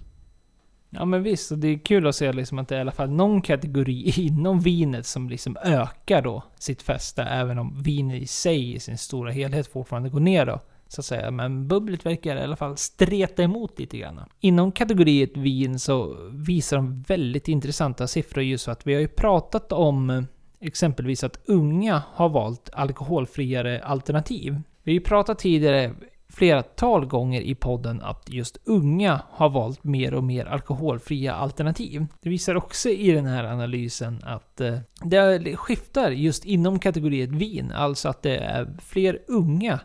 [0.94, 2.92] Ja men visst, och det är kul att se liksom att det är i alla
[2.92, 8.26] fall någon kategori inom vinet som liksom ökar då sitt fäste, även om vinet i
[8.26, 10.60] sig i sin stora helhet fortfarande går ner då.
[10.88, 11.30] Så att säga.
[11.30, 14.20] Men bubblet verkar i alla fall streta emot lite grann.
[14.40, 19.08] Inom kategoriet vin så visar de väldigt intressanta siffror just för att vi har ju
[19.08, 20.22] pratat om eh,
[20.60, 24.60] exempelvis att unga har valt alkoholfriare alternativ.
[24.82, 25.94] Vi har ju pratat tidigare
[26.34, 32.06] flertal gånger i podden att just unga har valt mer och mer alkoholfria alternativ.
[32.20, 37.72] Det visar också i den här analysen att eh, det skiftar just inom kategoriet vin,
[37.72, 39.80] alltså att det är fler unga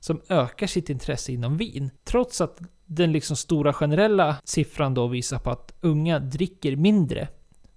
[0.00, 1.90] som ökar sitt intresse inom vin.
[2.04, 7.28] Trots att den liksom stora generella siffran då visar på att unga dricker mindre.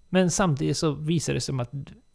[0.10, 1.72] Men samtidigt så visar det som att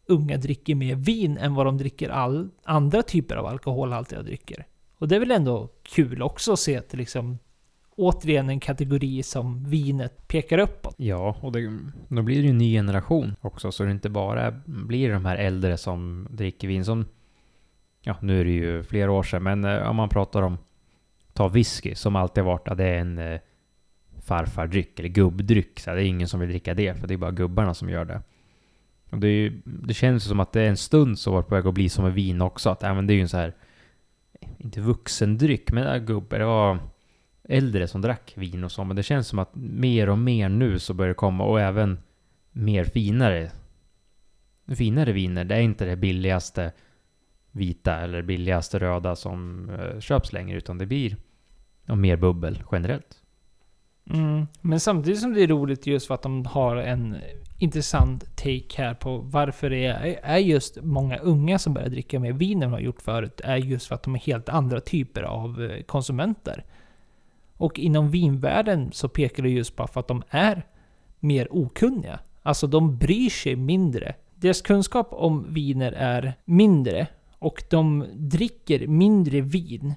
[0.06, 4.66] unga dricker mer vin än vad de dricker all andra typer av alkoholhaltiga drycker.
[4.98, 7.38] Och det är väl ändå kul också att se att det liksom
[7.96, 10.94] återigen en kategori som vinet pekar uppåt.
[10.98, 11.78] Ja, och det,
[12.08, 15.36] då blir det ju en ny generation också, så det inte bara blir de här
[15.36, 17.04] äldre som dricker vin som
[18.02, 20.58] ja, nu är det ju flera år sedan, men eh, om man pratar om
[21.32, 23.40] ta whisky som alltid varit att det är en eh,
[24.26, 25.80] farfardryck eller gubbdryck.
[25.80, 28.04] Så det är ingen som vill dricka det, för det är bara gubbarna som gör
[28.04, 28.22] det.
[29.10, 31.66] Och det, är, det känns som att det är en stund så var på väg
[31.66, 32.70] att bli som med vin också.
[32.70, 33.54] Att även det är ju en så här,
[34.58, 36.78] inte vuxendryck, men äh, gubbar, det var
[37.48, 38.84] äldre som drack vin och så.
[38.84, 41.98] Men det känns som att mer och mer nu så börjar det komma och även
[42.52, 43.50] mer finare.
[44.76, 45.44] Finare viner.
[45.44, 46.72] Det är inte det billigaste
[47.50, 51.16] vita eller billigaste röda som eh, köps längre, utan det blir
[51.84, 53.22] mer bubbel generellt.
[54.10, 54.46] Mm.
[54.60, 57.16] Men samtidigt som det är roligt just för att de har en
[57.58, 59.86] intressant take här på varför det
[60.22, 63.56] är, just många unga som börjar dricka mer vin än de har gjort förut, är
[63.56, 66.64] just för att de är helt andra typer av eh, konsumenter.
[67.56, 70.66] Och inom vinvärlden så pekar det just på att de är
[71.20, 72.18] mer okunniga.
[72.42, 74.14] Alltså de bryr sig mindre.
[74.34, 77.06] Deras kunskap om viner är mindre
[77.38, 79.94] och de dricker mindre vin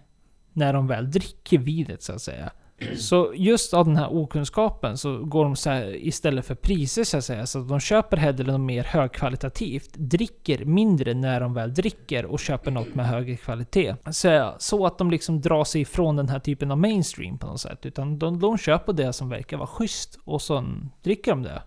[0.54, 2.52] när de väl dricker vinet så att säga.
[2.98, 7.18] Så just av den här okunskapen så går de så här, istället för priser så
[7.18, 12.26] att säga, så de köper hellre något mer högkvalitativt, dricker mindre när de väl dricker
[12.26, 13.96] och köper något med högre kvalitet.
[14.12, 17.62] Så, så att de liksom drar sig ifrån den här typen av mainstream på något
[17.62, 17.86] sätt.
[17.86, 20.66] Utan de, de köper det som verkar vara schysst och så
[21.04, 21.62] dricker de det.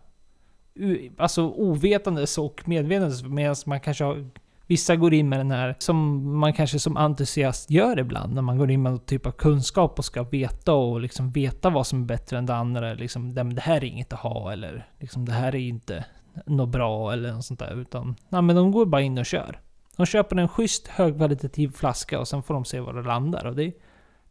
[1.19, 4.31] Alltså ovetandes och medvetandes medan man kanske har
[4.73, 8.59] Vissa går in med den här, som man kanske som entusiast gör ibland, när man
[8.59, 12.03] går in med någon typ av kunskap och ska veta och liksom veta vad som
[12.03, 12.95] är bättre än det andra.
[12.95, 16.05] Liksom, det här är inget att ha eller liksom, det här är inte
[16.47, 17.81] något bra eller något sånt där.
[17.81, 19.61] Utan, nej, men de går bara in och kör.
[19.97, 23.47] De köper en schysst högkvalitativ flaska och sen får de se var det landar.
[23.47, 23.73] Och det,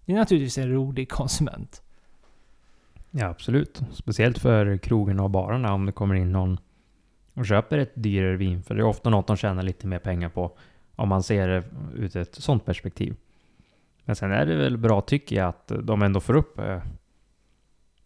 [0.06, 1.82] det är naturligtvis en rolig konsument.
[3.12, 3.82] Ja, absolut.
[3.94, 6.58] Speciellt för krogen och barerna om det kommer in någon
[7.34, 8.64] och köper ett dyrare vin.
[8.64, 10.58] För det är ofta något de tjänar lite mer pengar på
[10.96, 11.64] om man ser det
[11.96, 13.16] ur ett sånt perspektiv.
[14.06, 16.82] Men sen är det väl bra tycker jag att de ändå får upp eh,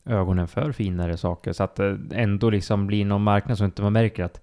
[0.06, 3.94] ögonen för finare saker så att det ändå liksom blir någon marknad som inte man
[3.94, 4.42] märker att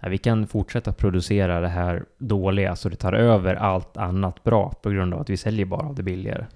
[0.00, 4.72] nej, vi kan fortsätta producera det här dåliga så det tar över allt annat bra
[4.82, 6.46] på grund av att vi säljer bara av det billigare.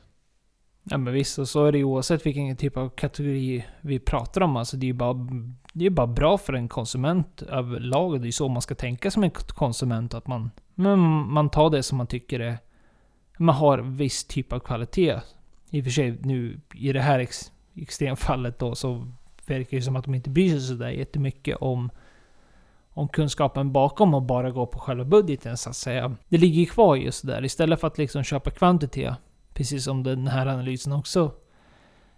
[0.90, 4.40] Ja men visst, och så är det ju oavsett vilken typ av kategori vi pratar
[4.40, 4.56] om.
[4.56, 5.28] Alltså det är ju bara,
[5.72, 8.20] det är bara bra för en konsument överlag.
[8.20, 10.14] Det är ju så man ska tänka som en konsument.
[10.14, 10.98] Att man, men
[11.32, 12.58] man tar det som man tycker är...
[13.38, 15.20] Man har viss typ av kvalitet.
[15.70, 19.12] I och för sig nu i det här ex, extremfallet då så
[19.46, 21.90] verkar det som att de inte bryr sig sådär jättemycket om
[22.90, 26.16] om kunskapen bakom och bara gå på själva budgeten så att säga.
[26.28, 27.44] Det ligger ju kvar just där.
[27.44, 29.14] Istället för att liksom köpa kvantitet
[29.56, 31.32] Precis som den här analysen också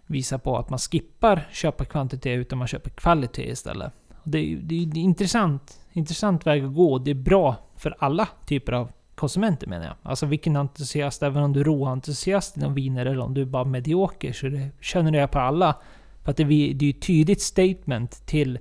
[0.05, 3.93] visar på att man skippar köpa kvantitet utan man köper kvalitet istället.
[4.23, 6.97] Det är, det är, det är intressant, intressant väg att gå.
[6.97, 9.95] Det är bra för alla typer av konsumenter menar jag.
[10.03, 13.63] Alltså vilken entusiast, även om du är råentusiast inom viner eller om du är bara
[13.63, 15.75] medioker så det, känner jag på alla.
[16.23, 18.59] För att det, det är ett tydligt statement till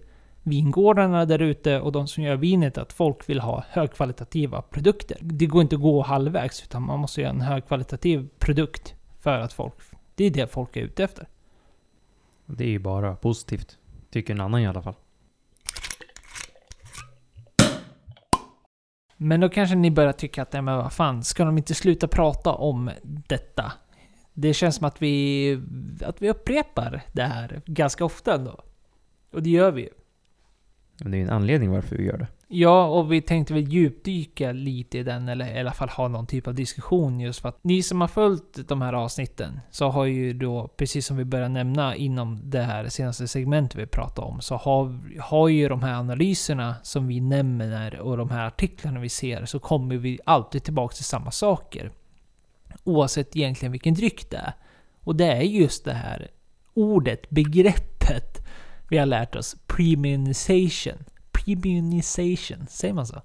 [0.49, 5.19] vingårdarna där ute och de som gör vinet att folk vill ha högkvalitativa produkter.
[5.21, 9.53] Det går inte att gå halvvägs utan man måste göra en högkvalitativ produkt för att
[9.53, 9.75] folk...
[10.15, 11.29] Det är det folk är ute efter.
[12.47, 13.79] Det är ju bara positivt.
[14.11, 14.95] Tycker en annan i alla fall.
[19.17, 22.09] Men då kanske ni börjar tycka att, nej men vad fan, ska de inte sluta
[22.09, 23.73] prata om detta?
[24.33, 25.61] Det känns som att vi,
[26.05, 28.61] att vi upprepar det här ganska ofta ändå.
[29.33, 29.91] Och det gör vi ju.
[31.01, 32.27] Men det är ju en anledning varför vi gör det.
[32.51, 36.27] Ja, och vi tänkte väl djupdyka lite i den, eller i alla fall ha någon
[36.27, 40.05] typ av diskussion just för att ni som har följt de här avsnitten, så har
[40.05, 44.41] ju då, precis som vi började nämna inom det här senaste segmentet vi pratade om,
[44.41, 49.09] så har, har ju de här analyserna som vi nämner och de här artiklarna vi
[49.09, 51.93] ser, så kommer vi alltid tillbaka till samma saker.
[52.85, 54.53] Oavsett egentligen vilken dryck det är.
[55.01, 56.29] Och det är just det här
[56.75, 57.98] ordet, begreppet,
[58.89, 61.05] vi har lärt oss premiumization.
[61.33, 63.23] Premiumization, säger man så?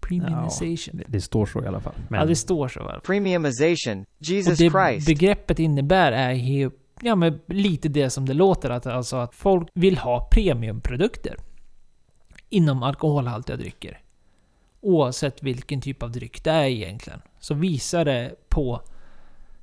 [0.00, 0.96] Premiumization.
[0.98, 1.94] Det, det står så i alla fall.
[2.08, 3.00] Men Ja, det står så.
[3.04, 4.00] Premiumization.
[4.00, 5.06] Och Jesus det Christ.
[5.06, 9.68] begreppet innebär är ju, ja men lite det som det låter, att, alltså att folk
[9.74, 11.36] vill ha premiumprodukter.
[12.48, 13.98] Inom alkoholhaltiga drycker.
[14.80, 17.20] Oavsett vilken typ av dryck det är egentligen.
[17.40, 18.80] Så visar det på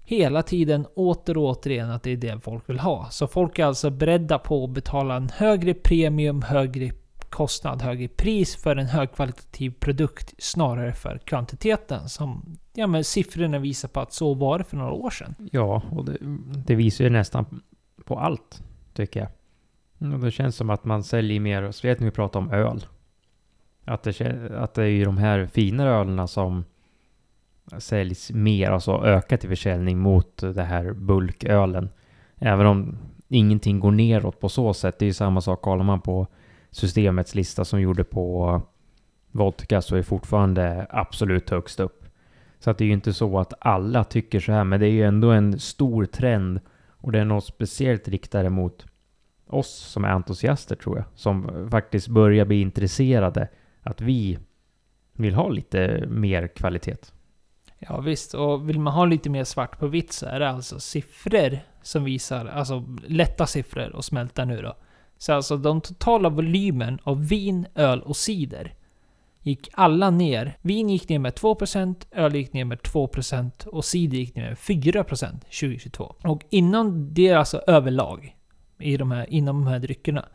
[0.10, 3.10] hela tiden åter och återigen att det är det folk vill ha.
[3.10, 6.91] Så folk är alltså beredda på att betala en högre premium, högre
[7.30, 12.10] kostnad, högre pris för en högkvalitativ produkt snarare för kvantiteten.
[12.10, 15.36] Som ja, men siffrorna visar på att så var det för några år sedan.
[15.52, 16.17] ja, och det,
[16.65, 17.62] det visar ju nästan
[18.06, 19.30] på allt, tycker jag.
[20.13, 22.86] Och det känns som att man säljer mer, speciellt när vi pratar om öl.
[23.86, 24.22] Att det,
[24.58, 26.63] att det är ju de här finare ölerna som
[27.78, 31.90] säljs mer, alltså ökat i försäljning mot det här bulkölen.
[32.38, 35.00] Även om ingenting går neråt på så sätt.
[35.00, 36.28] Det är ju samma sak, kollar man på
[36.72, 38.62] systemets lista som gjorde på eh,
[39.32, 42.06] vodka så är fortfarande absolut högst upp.
[42.60, 44.92] Så att det är ju inte så att alla tycker så här, men det är
[44.92, 48.86] ju ändå en stor trend och det är något speciellt riktade mot
[49.48, 53.48] oss som är entusiaster tror jag, som faktiskt börjar bli intresserade
[53.82, 54.40] att vi
[55.14, 57.12] vill ha lite mer kvalitet.
[57.80, 60.80] Ja visst, och vill man ha lite mer svart på vitt så är det alltså
[60.80, 64.76] siffror som visar, alltså lätta siffror och smälta nu då.
[65.18, 68.74] Så alltså den totala volymen av vin, öl och cider
[69.42, 70.58] gick alla ner.
[70.62, 74.58] Vin gick ner med 2%, öl gick ner med 2% och cider gick ner med
[74.58, 76.15] 4% 2022.
[76.24, 78.36] Och inom det är alltså överlag
[78.80, 80.26] i de här, inom de här dryckerna.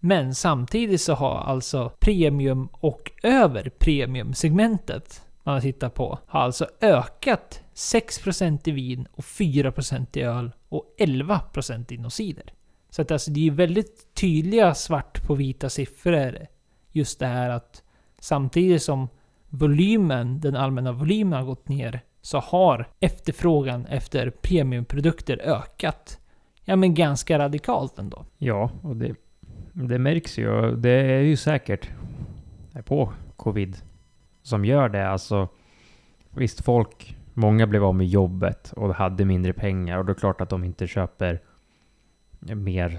[0.00, 6.66] Men samtidigt så har alltså premium och över premium-segmentet man har tittat på har alltså
[6.80, 12.52] ökat 6% i vin och 4% i öl och 11% inom cider.
[12.90, 16.46] Så att alltså det är väldigt tydliga svart på vita siffror.
[16.92, 17.82] Just det här att
[18.20, 19.08] samtidigt som
[19.48, 26.18] volymen, den allmänna volymen har gått ner så har efterfrågan efter premiumprodukter ökat.
[26.64, 28.24] Ja men ganska radikalt ändå.
[28.38, 29.14] Ja, och det,
[29.72, 30.50] det märks ju.
[30.50, 31.88] och Det är ju säkert
[32.84, 33.76] på covid
[34.42, 35.08] som gör det.
[35.08, 35.48] Alltså,
[36.30, 40.20] visst, folk, många blev av med jobbet och hade mindre pengar och då är det
[40.20, 41.40] klart att de inte köper
[42.40, 42.98] mer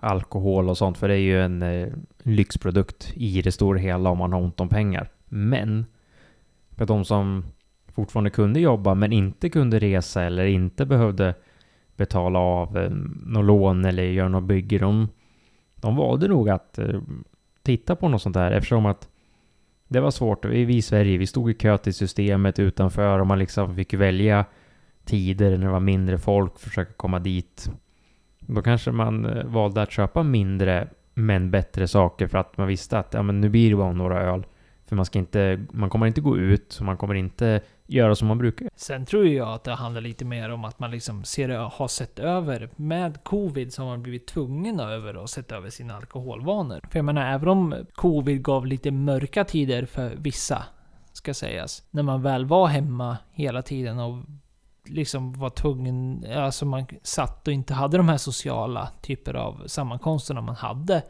[0.00, 1.88] alkohol och sånt, för det är ju en eh,
[2.22, 5.08] lyxprodukt i det stora hela om man har ont om pengar.
[5.28, 5.86] Men
[6.70, 7.44] för de som
[7.94, 11.34] fortfarande kunde jobba men inte kunde resa eller inte behövde
[11.96, 12.90] betala av eh,
[13.26, 15.08] något lån eller göra något bygge, de,
[15.74, 17.00] de valde nog att eh,
[17.62, 19.08] titta på något sånt där eftersom att
[19.88, 20.44] det var svårt.
[20.44, 23.94] Vi, vi i Sverige, vi stod i kö till systemet utanför och man liksom fick
[23.94, 24.44] välja
[25.04, 27.70] tider när det var mindre folk, försöka komma dit.
[28.40, 32.98] Då kanske man eh, valde att köpa mindre men bättre saker för att man visste
[32.98, 34.46] att ja, men nu blir det bara några öl.
[34.86, 38.28] För man ska inte, man kommer inte gå ut, så man kommer inte göra som
[38.28, 38.68] man brukar.
[38.76, 42.18] Sen tror jag att det handlar lite mer om att man liksom ser, har sett
[42.18, 46.80] över, med covid så har man blivit tvungen över att sätta över sina alkoholvanor.
[46.90, 50.64] För jag menar, även om covid gav lite mörka tider för vissa,
[51.12, 51.82] ska sägas.
[51.90, 54.24] När man väl var hemma hela tiden och
[54.84, 60.40] liksom var tvungen, alltså man satt och inte hade de här sociala typer av sammankomsterna
[60.40, 61.02] man hade.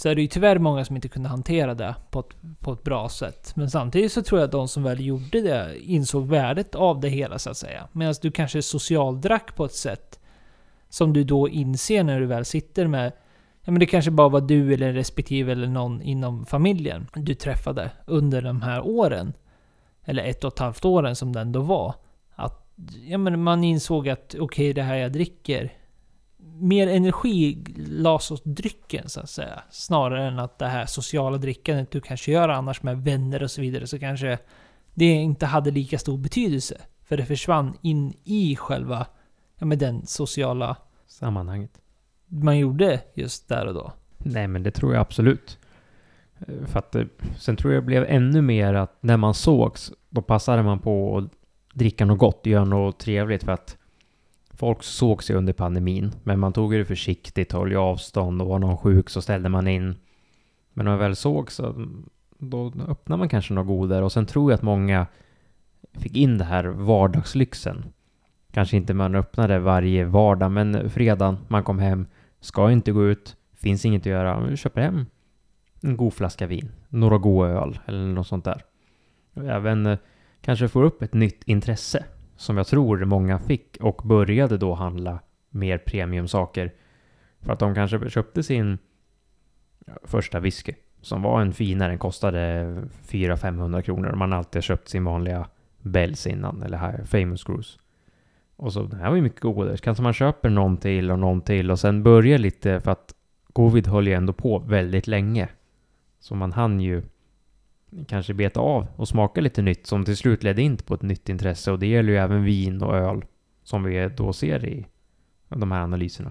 [0.00, 2.82] Så är det ju tyvärr många som inte kunde hantera det på ett, på ett
[2.82, 3.52] bra sätt.
[3.56, 7.08] Men samtidigt så tror jag att de som väl gjorde det insåg värdet av det
[7.08, 7.88] hela så att säga.
[7.92, 10.20] Medan du kanske socialdrack på ett sätt
[10.88, 13.12] som du då inser när du väl sitter med
[13.64, 17.90] Ja men det kanske bara var du eller respektive eller någon inom familjen du träffade
[18.06, 19.32] under de här åren.
[20.04, 21.94] Eller ett och ett halvt åren som det ändå var.
[22.34, 22.74] Att
[23.06, 25.72] ja, men man insåg att okej, okay, det här jag dricker
[26.60, 29.62] mer energi lades åt drycken så att säga.
[29.70, 33.60] Snarare än att det här sociala drickandet du kanske gör annars med vänner och så
[33.60, 34.38] vidare så kanske
[34.94, 36.80] det inte hade lika stor betydelse.
[37.04, 39.06] För det försvann in i själva,
[39.58, 41.80] ja med den sociala sammanhanget.
[42.26, 43.92] Man gjorde just där och då.
[44.18, 45.58] Nej men det tror jag absolut.
[46.38, 47.04] Eh, för att eh,
[47.38, 51.18] sen tror jag det blev ännu mer att när man sågs, då passade man på
[51.18, 51.24] att
[51.74, 53.77] dricka något gott, göra något trevligt för att
[54.58, 58.58] Folk såg sig under pandemin, men man tog det försiktigt, höll ju avstånd och var
[58.58, 59.96] någon sjuk så ställde man in.
[60.72, 61.86] Men när man väl såg så
[62.38, 65.06] då öppnade man kanske några godare och sen tror jag att många
[65.92, 67.84] fick in det här vardagslyxen.
[68.52, 72.06] Kanske inte man öppnade varje vardag, men fredagen man kom hem,
[72.40, 75.06] ska inte gå ut, finns inget att göra, vi köper hem
[75.80, 78.64] en god flaska vin, några goda öl eller något sånt där.
[79.34, 79.98] Och Även eh,
[80.40, 82.04] kanske får upp ett nytt intresse
[82.38, 85.18] som jag tror många fick och började då handla
[85.50, 86.72] mer premiumsaker.
[87.40, 88.78] För att de kanske köpte sin
[90.04, 92.64] första whisky som var en finare, den kostade
[93.08, 94.12] 400-500 kronor.
[94.12, 95.48] Man har alltid köpt sin vanliga
[95.82, 97.78] Bells innan, eller här, Famous Cruise.
[98.56, 99.76] Och så, den här var ju mycket godare.
[99.76, 103.14] Kanske man köper någon till och någon till och sen börjar lite för att
[103.52, 105.48] covid höll ju ändå på väldigt länge.
[106.20, 107.02] Så man hann ju
[108.08, 111.28] kanske beta av och smaka lite nytt som till slut ledde in på ett nytt
[111.28, 113.24] intresse och det gäller ju även vin och öl
[113.62, 114.86] som vi då ser i
[115.48, 116.30] de här analyserna.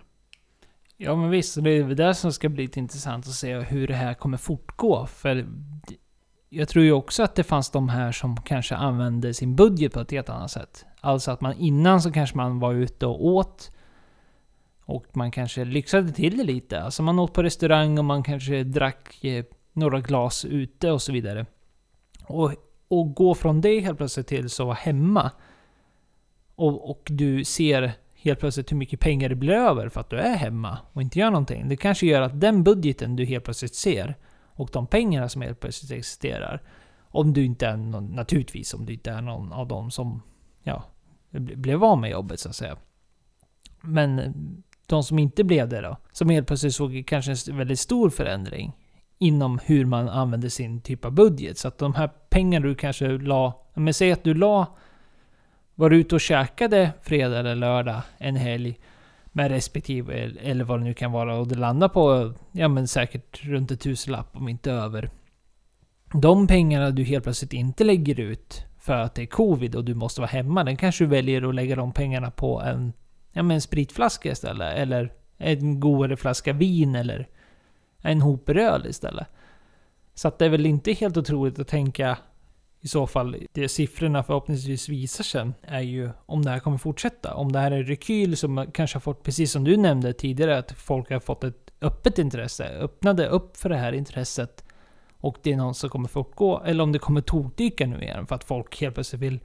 [0.98, 3.88] Ja men visst, och det är det som ska bli lite intressant att se hur
[3.88, 5.06] det här kommer fortgå.
[5.06, 5.46] För
[6.50, 10.00] jag tror ju också att det fanns de här som kanske använde sin budget på
[10.00, 10.86] ett helt annat sätt.
[11.02, 13.72] Alltså att man innan så kanske man var ute och åt.
[14.86, 16.82] Och man kanske lyxade till det lite.
[16.82, 19.46] Alltså man åt på restaurang och man kanske drack eh,
[19.78, 21.46] några glas ute och så vidare.
[22.28, 22.52] Och,
[22.88, 25.32] och gå från det helt plötsligt till att vara hemma.
[26.56, 30.18] Och, och du ser helt plötsligt hur mycket pengar det blir över för att du
[30.18, 31.70] är hemma och inte gör någonting.
[31.70, 34.16] Det kanske gör att den budgeten du helt plötsligt ser
[34.58, 36.62] och de pengarna som helt plötsligt existerar.
[37.00, 40.22] Om du inte är någon, naturligtvis om du inte är någon av dem som
[40.64, 40.84] ja,
[41.32, 42.78] blev av med jobbet så att säga.
[43.82, 44.34] Men
[44.88, 45.98] de som inte blev det då?
[46.12, 48.74] Som helt plötsligt såg kanske en väldigt stor förändring
[49.20, 51.58] inom hur man använder sin typ av budget.
[51.58, 54.78] Så att de här pengarna du kanske la, men säg att du la,
[55.76, 58.80] var ute och käkade fredag eller lördag en helg
[59.32, 63.46] med respektive, eller vad det nu kan vara, och det landar på, ja men säkert
[63.46, 65.10] runt en tusenlapp om inte över.
[66.14, 69.94] De pengarna du helt plötsligt inte lägger ut för att det är covid och du
[69.94, 72.94] måste vara hemma, den kanske du väljer att lägga de pengarna på en,
[73.32, 77.28] ja men en spritflaska istället, eller en godare flaska vin eller
[78.08, 79.28] en hop öl istället.
[80.14, 82.18] Så att det är väl inte helt otroligt att tänka
[82.82, 87.34] i så fall, det siffrorna förhoppningsvis visar sen, är ju om det här kommer fortsätta.
[87.34, 90.72] Om det här är rekyl som kanske har fått, precis som du nämnde tidigare, att
[90.72, 94.64] folk har fått ett öppet intresse, öppnade upp för det här intresset
[95.18, 98.36] och det är någon som kommer fortgå, eller om det kommer tokdyka nu igen för
[98.36, 99.40] att folk helt plötsligt vill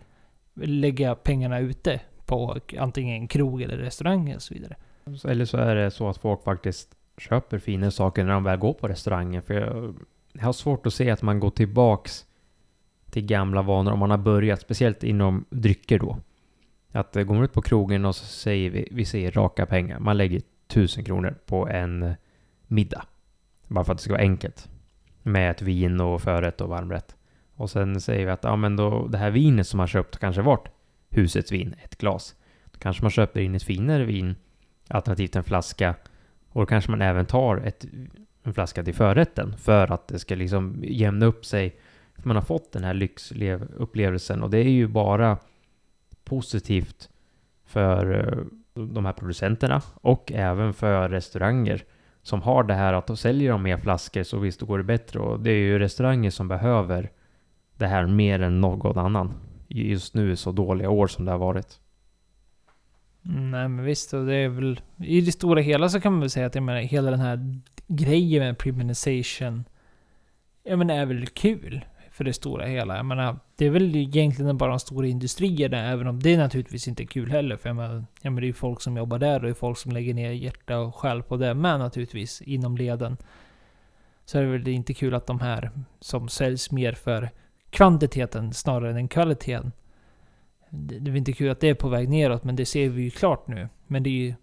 [0.54, 4.76] lägga pengarna ute på antingen krog eller restaurang och så vidare.
[5.24, 8.72] Eller så är det så att folk faktiskt köper fina saker när de väl går
[8.72, 9.42] på restaurangen.
[9.42, 9.94] För jag,
[10.32, 12.26] jag har svårt att se att man går tillbaks
[13.10, 16.18] till gamla vanor om man har börjat, speciellt inom drycker då.
[16.92, 19.98] Att eh, går man ut på krogen och så säger vi, vi säger raka pengar.
[19.98, 22.14] Man lägger tusen kronor på en
[22.66, 23.04] middag.
[23.68, 24.68] Bara för att det ska vara enkelt.
[25.22, 27.16] Med ett vin och förrätt och varmrätt.
[27.54, 30.42] Och sen säger vi att ja, men då, det här vinet som man köpt kanske
[30.42, 30.68] varit
[31.10, 32.34] husets vin, ett glas.
[32.64, 34.36] Då kanske man köper in ett finare vin,
[34.88, 35.94] alternativt en flaska
[36.52, 37.84] och då kanske man även tar ett,
[38.42, 41.76] en flaska till förrätten för att det ska liksom jämna upp sig.
[42.14, 45.36] För man har fått den här lyxupplevelsen och det är ju bara
[46.24, 47.08] positivt
[47.64, 48.44] för eh,
[48.74, 51.84] de här producenterna och även för restauranger
[52.22, 54.84] som har det här att då säljer de mer flaskor så visst då går det
[54.84, 57.10] bättre och det är ju restauranger som behöver
[57.76, 59.34] det här mer än någon annan.
[59.68, 61.80] Just nu så dåliga år som det har varit.
[63.22, 64.80] Nej men visst, och det är väl...
[64.96, 67.60] I det stora hela så kan man väl säga att jag menar, hela den här
[67.86, 69.64] grejen med premiumization...
[70.64, 71.84] Ja men är väl kul.
[72.10, 72.96] För det stora hela.
[72.96, 77.02] Jag menar, det är väl egentligen bara de stora industrierna, även om det naturligtvis inte
[77.02, 77.56] är kul heller.
[77.56, 79.54] För jag menar, ja, men det är ju folk som jobbar där och det är
[79.54, 83.16] folk som lägger ner hjärta och själ på det med naturligtvis, inom leden.
[84.24, 85.70] Så är det väl inte kul att de här
[86.00, 87.30] som säljs mer för
[87.70, 89.72] kvantiteten snarare än kvaliteten.
[90.74, 93.02] Det är väl inte kul att det är på väg neråt, men det ser vi
[93.02, 93.68] ju klart nu.
[93.86, 94.34] Men det är ju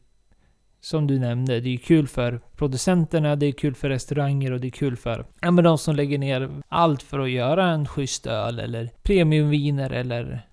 [0.82, 4.60] som du nämnde, det är ju kul för producenterna, det är kul för restauranger och
[4.60, 7.88] det är kul för ja, men de som lägger ner allt för att göra en
[7.88, 10.48] schysst öl eller premiumviner eller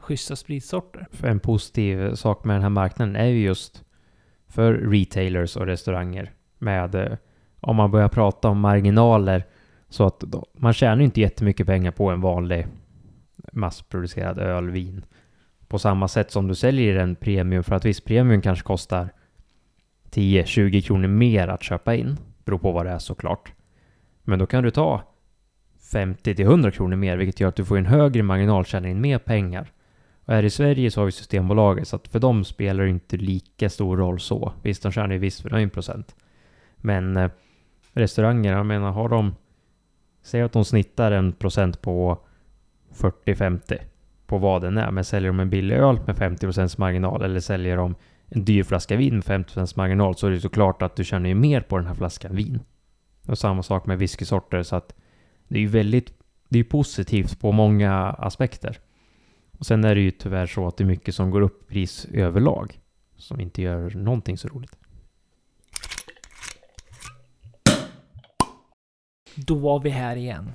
[0.00, 1.06] schyssta spritsorter.
[1.10, 3.84] För en positiv sak med den här marknaden är ju just
[4.48, 7.16] för retailers och restauranger med eh,
[7.60, 9.44] om man börjar prata om marginaler
[9.88, 12.66] så att då, man tjänar ju inte jättemycket pengar på en vanlig
[13.52, 15.04] massproducerad öl, vin.
[15.68, 19.08] På samma sätt som du säljer en premium för att visst premium kanske kostar
[20.10, 22.16] 10-20 kronor mer att köpa in.
[22.44, 23.52] Beror på vad det är såklart.
[24.22, 25.02] Men då kan du ta
[25.92, 29.72] 50-100 kronor mer vilket gör att du får en högre marginal, in mer pengar.
[30.24, 33.16] Och här i Sverige så har vi Systembolaget så att för dem spelar det inte
[33.16, 34.52] lika stor roll så.
[34.62, 36.04] Visst, de tjänar ju visst för 1%.
[36.76, 37.30] Men eh,
[37.92, 39.34] restauranger, jag menar har de
[40.22, 42.18] Säg att de snittar en procent på
[42.94, 43.78] 40-50
[44.26, 44.90] på vad den är.
[44.90, 47.94] Men säljer de en billig öl med 50% marginal eller säljer de
[48.28, 51.34] en dyr flaska vin med 50% marginal så är det såklart att du tjänar ju
[51.34, 52.60] mer på den här flaskan vin.
[53.26, 54.94] Och samma sak med whiskysorter så att
[55.48, 56.14] det är ju väldigt
[56.52, 58.80] det är positivt på många aspekter.
[59.58, 61.72] Och sen är det ju tyvärr så att det är mycket som går upp i
[61.72, 62.80] pris överlag.
[63.16, 64.76] Som inte gör någonting så roligt.
[69.34, 70.52] Då var vi här igen.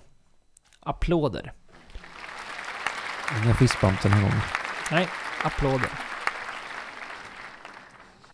[0.79, 1.53] Applåder.
[3.43, 4.41] Inga fistbumps den här gången.
[4.91, 5.07] Nej,
[5.43, 5.89] applåder.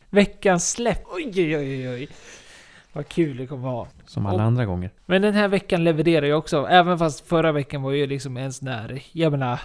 [0.09, 1.03] Veckans släpp.
[1.05, 2.07] Oj, oj, oj, oj.
[2.93, 3.87] Vad kul det kommer vara.
[4.05, 4.91] Som alla Och- andra gånger.
[5.05, 6.67] Men den här veckan levererar jag också.
[6.67, 9.03] Även fast förra veckan var ju liksom en sån där...
[9.11, 9.59] Jag menar...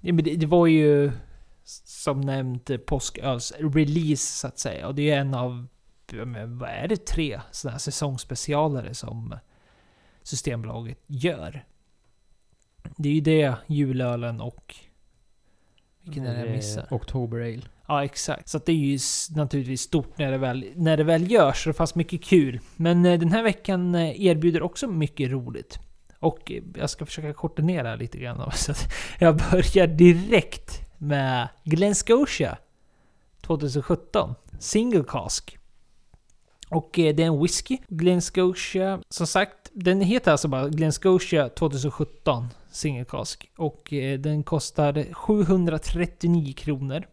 [0.00, 1.12] Det, var ju
[1.84, 4.86] som nämnt påsköls release så att säga.
[4.86, 5.66] Och det är en av...
[6.12, 7.06] men Vad är det?
[7.06, 9.38] Tre såna här säsongsspecialare som
[10.22, 11.64] Systembolaget gör.
[12.96, 14.74] Det är ju det, julölen och...
[16.02, 16.86] Vilken är det jag missar?
[16.90, 17.62] October Ale.
[17.88, 18.48] Ja, exakt.
[18.48, 18.98] Så det är ju
[19.34, 21.66] naturligtvis stort när det väl, när det väl görs.
[21.66, 22.60] Och det fanns mycket kul.
[22.76, 25.78] Men eh, den här veckan eh, erbjuder också mycket roligt.
[26.18, 28.50] Och eh, jag ska försöka korta ner det här lite grann.
[28.54, 32.58] Så att jag börjar direkt med Glen Scotia
[33.42, 34.34] 2017.
[34.58, 35.58] Single cask.
[36.68, 37.78] Och det är en whisky.
[37.88, 43.50] Glen Scotia, som sagt, den heter alltså bara Glen Scotia 2017 Single cask.
[43.56, 47.06] Och eh, den kostar 739 kronor.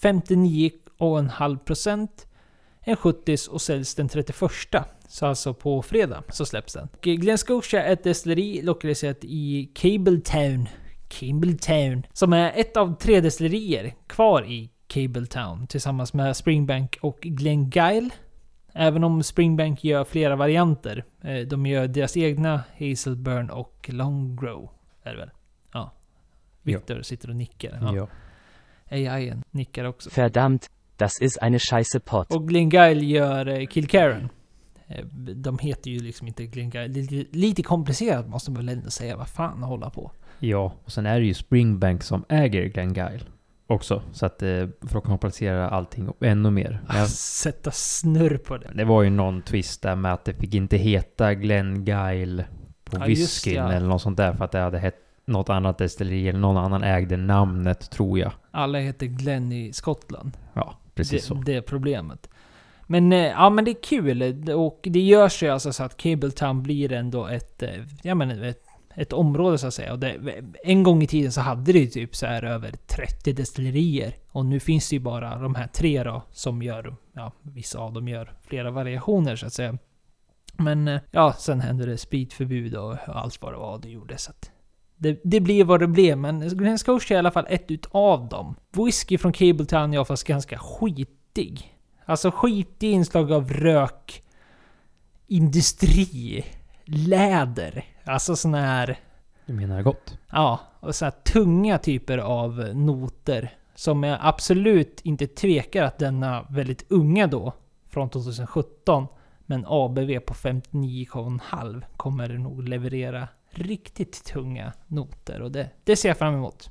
[0.00, 2.26] 59,5 procent.
[2.80, 4.50] En 70 och säljs den 31.
[5.08, 6.88] Så alltså på fredag så släpps den.
[6.92, 10.68] Och eh, Glen Scotia är ett destilleri lokaliserat i Cabletown.
[11.08, 12.06] Cabletown.
[12.12, 15.66] Som är ett av tre destillerier kvar i Cabletown.
[15.66, 18.10] Tillsammans med Springbank och Glengyle.
[18.76, 21.04] Även om Springbank gör flera varianter.
[21.20, 24.70] Eh, De gör deras egna Hazelburn och Longgrow.
[25.02, 25.30] Är det väl?
[25.72, 25.92] Ja.
[26.62, 27.78] Victor sitter och nickar.
[27.82, 27.96] Ja.
[27.96, 28.08] Ja.
[28.90, 30.10] AI nickar också.
[30.20, 32.34] Verdammt, das ist eine scheiße Pot.
[32.34, 34.28] Och Glengyle gör eh, Kilcaren.
[34.86, 35.04] Eh,
[35.34, 36.88] De heter ju liksom inte Glengyle.
[36.88, 39.16] Lite, lite komplicerat måste man väl ändå säga.
[39.16, 40.10] Vad fan hålla på.
[40.38, 43.20] Ja, och sen är det ju Springbank som äger Glengyle
[43.66, 44.02] också.
[44.12, 46.80] Så att eh, för att komplicera allting ännu mer.
[46.88, 48.70] Men jag, Sätta snurr på det.
[48.74, 52.44] det var ju någon twist där med att det fick inte heta Glengyle
[52.84, 53.72] på Ja, whiskyn ja.
[53.72, 54.96] eller något sånt där för att det hade hett
[55.26, 58.32] något annat destilleri eller någon annan ägde namnet tror jag.
[58.50, 60.32] Alla heter Glenn i Skottland.
[60.52, 61.34] Ja, precis det, så.
[61.34, 62.28] det är problemet.
[62.86, 64.50] Men eh, ja, men det är kul.
[64.50, 67.70] Och det görs ju alltså så att Cabletown blir ändå ett, eh,
[68.02, 68.63] ja men ett,
[68.94, 69.92] ett område så att säga.
[69.92, 73.32] Och det, en gång i tiden så hade det ju typ så här över 30
[73.32, 74.14] destillerier.
[74.30, 77.92] Och nu finns det ju bara de här tre då som gör, ja vissa av
[77.92, 79.78] dem gör flera variationer så att säga.
[80.56, 84.30] Men eh, ja, sen hände det spritförbud och allt vad det var det gjorde så
[84.30, 84.50] att
[84.96, 88.28] det, det blev vad det blev, men Glenn Scotia är i alla fall ett utav
[88.28, 88.54] dem.
[88.72, 91.76] Whisky från Cabletown är oftast ganska skitig.
[92.04, 94.22] Alltså skitig inslag av rök,
[95.26, 96.44] industri,
[96.84, 97.84] läder.
[98.04, 98.98] Alltså sån här,
[99.46, 100.18] Du menar gott?
[100.32, 103.50] ja, och så här tunga typer av noter.
[103.74, 107.52] Som jag absolut inte tvekar att denna väldigt unga då,
[107.88, 109.06] från 2017,
[109.46, 116.18] men ABV på 59,5 kommer nog leverera riktigt tunga noter och det, det ser jag
[116.18, 116.70] fram emot.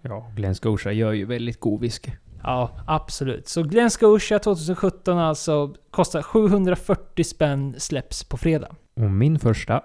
[0.00, 2.10] Ja, Glen Scotia gör ju väldigt god whisky.
[2.42, 3.48] Ja, absolut.
[3.48, 8.68] Så Glen Scotia 2017 alltså kostar 740 spänn, släpps på fredag.
[8.94, 9.82] Och min första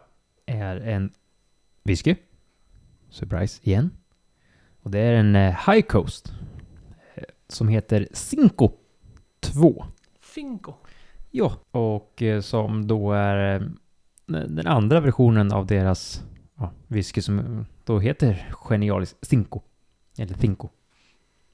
[0.49, 1.11] är en
[1.83, 2.15] whisky.
[3.09, 3.91] Surprise igen.
[4.81, 6.33] Och det är en eh, High Coast.
[7.15, 8.71] eh, Som heter Cinco
[9.39, 9.85] 2.
[10.21, 10.73] Finko.
[11.31, 11.53] Ja.
[11.71, 13.71] Och eh, som då är
[14.25, 16.23] den andra versionen av deras
[16.57, 19.61] ja, whisky som då heter Genialis Cinco.
[20.17, 20.69] Eller Cinco.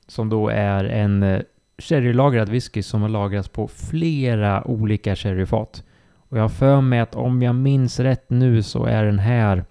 [0.07, 1.43] Som då är en
[1.77, 5.83] sherrylagrad whisky som har lagrats på flera olika sherryfat.
[6.29, 9.65] Och jag har för mig att om jag minns rätt nu så är den här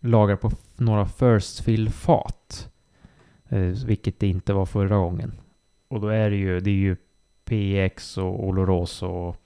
[0.00, 2.70] lagrad på några first fill-fat.
[3.48, 5.32] Eh, vilket det inte var förra gången.
[5.88, 6.96] Och då är det ju, det är ju
[7.44, 9.36] PX och Oloroso och,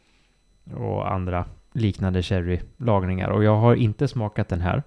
[0.74, 3.28] och andra liknande sherrylagringar.
[3.28, 4.82] Och jag har inte smakat den här.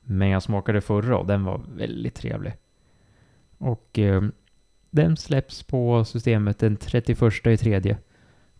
[0.00, 2.52] Men jag smakade förra och den var väldigt trevlig.
[3.58, 4.22] Och eh,
[4.90, 7.98] den släpps på systemet den 31 i tredje.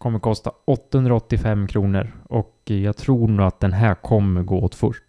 [0.03, 2.13] Kommer kosta 885 kronor.
[2.29, 5.03] Och jag tror nog att den här kommer gå åt först.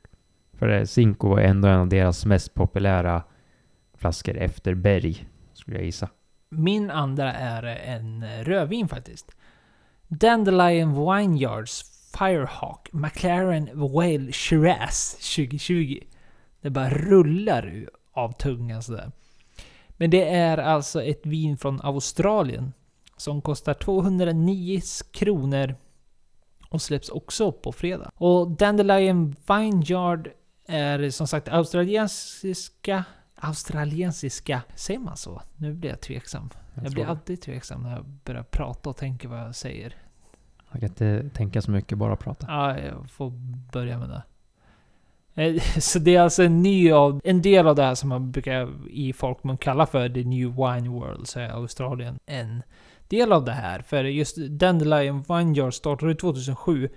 [0.54, 3.24] För Zinco var ändå en av deras mest populära
[3.94, 5.26] flaskor efter Berg.
[5.54, 6.10] Skulle jag gissa.
[6.50, 9.32] Min andra är en rödvin faktiskt.
[10.08, 11.84] Dandelion Vineyards
[12.18, 16.00] Firehawk McLaren Whale Shiraz 2020.
[16.62, 19.12] Det bara rullar av tungan sådär.
[19.90, 22.74] Men det är alltså ett vin från Australien.
[23.24, 25.76] Som kostar 209 kronor.
[26.70, 28.12] Och släpps också på fredag.
[28.16, 30.30] Och Dandelion Vineyard
[30.68, 33.04] är som sagt australiensiska...
[33.36, 35.42] Australiensiska, säger man så?
[35.58, 36.50] Nu blir jag tveksam.
[36.74, 39.96] Jag, blir tror- alltid tveksam när jag börjar prata och tänker vad jag säger.
[40.72, 42.46] Jag kan inte tänka så mycket, bara prata.
[42.50, 43.30] Ja, jag får
[43.72, 44.24] börja med det.
[45.44, 48.32] Eh, Så det är alltså en ny av, en del av det här som man
[48.32, 52.64] brukar i folkmun kalla för the new wine world, så är Australien en
[53.08, 53.82] del av det här.
[53.82, 56.90] För just Dandelion Vineyard startade 2007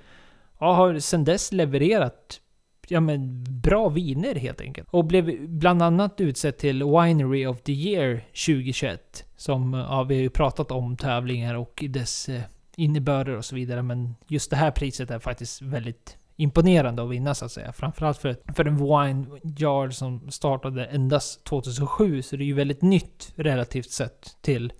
[0.58, 2.40] och har sedan dess levererat
[2.88, 4.88] ja, men bra viner helt enkelt.
[4.90, 9.24] Och blev bland annat utsett till Winery of the Year 2021.
[9.36, 12.42] Som, ja, vi har ju pratat om tävlingar och dess eh,
[12.76, 13.82] innebörder och så vidare.
[13.82, 17.72] Men just det här priset är faktiskt väldigt imponerande att vinna så att säga.
[17.72, 22.22] Framförallt för, för en Vineyard som startade endast 2007.
[22.22, 24.72] Så det är ju väldigt nytt relativt sett till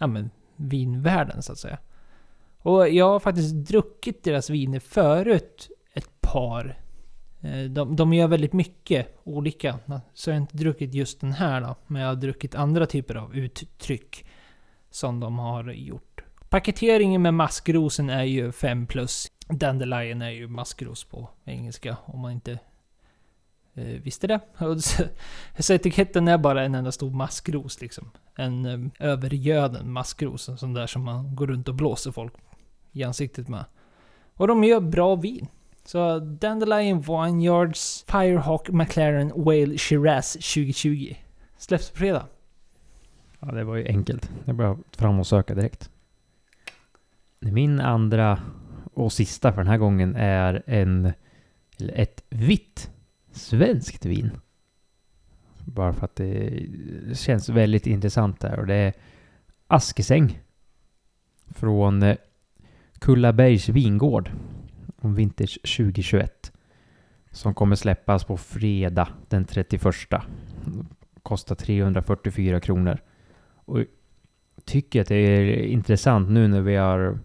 [0.00, 1.78] ja, men, vinvärlden så att säga.
[2.58, 6.78] Och jag har faktiskt druckit deras viner förut ett par.
[7.40, 9.78] Eh, de, de gör väldigt mycket olika.
[10.14, 11.76] Så jag har inte druckit just den här då.
[11.86, 14.26] Men jag har druckit andra typer av uttryck.
[14.90, 16.24] Som de har gjort.
[16.48, 19.30] Paketeringen med maskrosen är ju 5 plus.
[19.48, 22.58] Dandelion är ju maskros på engelska om man inte
[23.80, 24.40] Eh, visste det.
[25.58, 28.10] Så, etiketten är bara en enda stor maskros liksom.
[28.36, 30.48] En eh, övergöden maskros.
[30.48, 32.32] En sån där som man går runt och blåser folk
[32.92, 33.64] i ansiktet med.
[34.34, 35.46] Och de gör bra vin.
[35.84, 41.14] Så Dandelion Vineyards Firehawk McLaren Whale Shiraz 2020.
[41.56, 42.26] Släpps på fredag.
[43.40, 44.30] Ja, det var ju enkelt.
[44.44, 45.90] Jag bara fram och söka direkt.
[47.40, 48.40] Min andra
[48.94, 51.12] och sista för den här gången är en,
[51.78, 52.90] eller ett vitt
[53.40, 54.30] svenskt vin.
[55.64, 56.66] Bara för att det
[57.14, 58.92] känns väldigt intressant där och det är
[59.66, 60.40] Askesäng.
[61.46, 62.16] Från eh,
[62.98, 64.30] Kullabergs vingård.
[64.96, 66.52] Om Vintage 2021.
[67.30, 69.82] Som kommer släppas på fredag den 31.
[71.22, 72.98] Kostar 344 kronor.
[73.54, 73.78] Och
[74.64, 77.18] tycker att det är intressant nu när vi har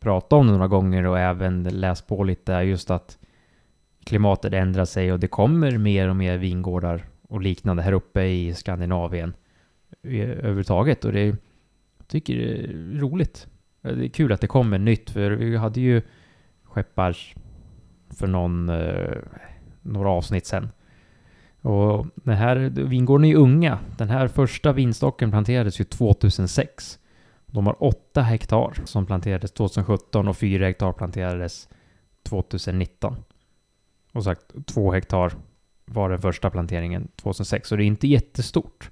[0.00, 3.18] pratat om det några gånger och även läst på lite just att
[4.08, 8.54] klimatet ändrar sig och det kommer mer och mer vingårdar och liknande här uppe i
[8.54, 9.34] Skandinavien
[10.02, 11.26] eh, överhuvudtaget och det
[11.98, 13.46] jag tycker det är roligt.
[13.82, 16.02] Det är kul att det kommer nytt för vi hade ju
[16.62, 17.34] Skeppars
[18.10, 19.16] för någon, eh,
[19.82, 20.68] några avsnitt sen.
[21.60, 23.78] Och den här vingården är ju unga.
[23.96, 26.98] Den här första vinstocken planterades ju 2006.
[27.46, 31.68] De har 8 hektar som planterades 2017 och 4 hektar planterades
[32.22, 33.16] 2019.
[34.12, 35.32] Och sagt två hektar
[35.84, 37.68] var den första planteringen 2006.
[37.68, 38.90] Så det är inte jättestort.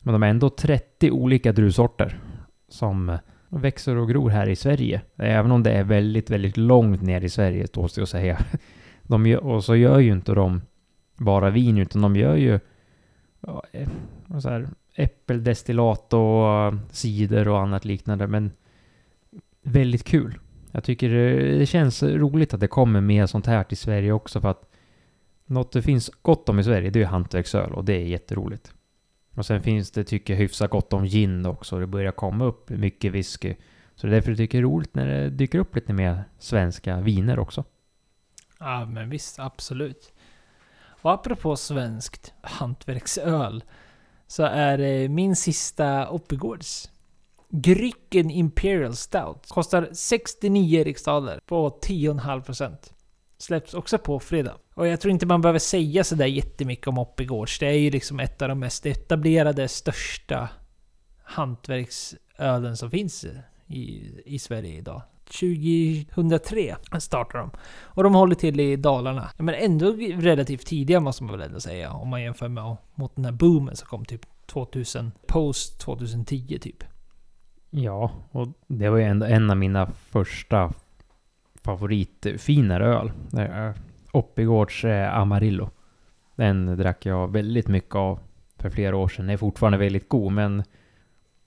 [0.00, 2.20] Men de har ändå 30 olika druvsorter
[2.68, 5.02] som växer och gror här i Sverige.
[5.16, 8.38] Även om det är väldigt, väldigt långt ner i Sverige, tåls det att säga.
[9.02, 10.62] De gör, och så gör ju inte de
[11.16, 12.60] bara vin, utan de gör ju
[13.40, 13.88] ja, eh,
[14.38, 18.26] så här, äppeldestillat och eh, cider och annat liknande.
[18.26, 18.50] Men
[19.62, 20.38] väldigt kul.
[20.74, 24.40] Jag tycker eh, det, känns roligt att det kommer mer sånt här till Sverige också
[24.40, 24.70] för att
[25.46, 28.72] något det finns gott om i Sverige det är ju hantverksöl och det är jätteroligt.
[29.34, 31.78] Och sen finns det, tycker jag, hyfsat gott om gin också.
[31.78, 33.54] Det börjar komma upp mycket whisky.
[33.94, 36.24] Så det är därför jag tycker det är roligt när det dyker upp lite mer
[36.38, 37.64] svenska viner också.
[38.58, 40.12] Ja, men visst, absolut.
[40.86, 43.64] Och apropå svenskt hantverksöl
[44.26, 46.90] så är det min sista Oppigårds.
[47.56, 49.48] Grycken Imperial Stout.
[49.48, 52.76] Kostar 69 riksdaler på 10,5%.
[53.38, 54.54] Släpps också på fredag.
[54.74, 57.58] Och jag tror inte man behöver säga sådär jättemycket om Oppigårds.
[57.58, 60.48] Det är ju liksom ett av de mest etablerade, största
[61.24, 63.26] hantverksölen som finns
[63.66, 65.02] i, i Sverige idag.
[65.24, 67.50] 2003 startar de.
[67.82, 69.30] Och de håller till i Dalarna.
[69.38, 71.92] Men ändå relativt tidiga måste man väl ändå säga.
[71.92, 76.84] Om man jämför med mot den här boomen som kom typ 2000, post 2010 typ.
[77.76, 80.72] Ja, och det var ju ändå en av mina första
[81.54, 83.12] favoritfinare öl.
[84.12, 85.70] Oppigårds eh, Amarillo.
[86.36, 88.18] Den drack jag väldigt mycket av
[88.58, 89.26] för flera år sedan.
[89.26, 90.62] Den är fortfarande väldigt god, men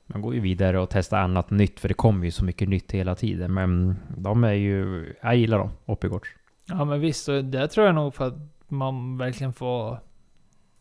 [0.05, 2.91] man går ju vidare och testar annat nytt, för det kommer ju så mycket nytt
[2.91, 3.53] hela tiden.
[3.53, 6.29] Men de är ju, jag gillar dem, Oppigårds.
[6.65, 9.99] Ja men visst, och det tror jag nog för att man verkligen får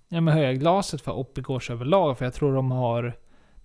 [0.08, 2.18] ja, men höja glaset för Oppigårds överlag.
[2.18, 3.16] För jag tror de har,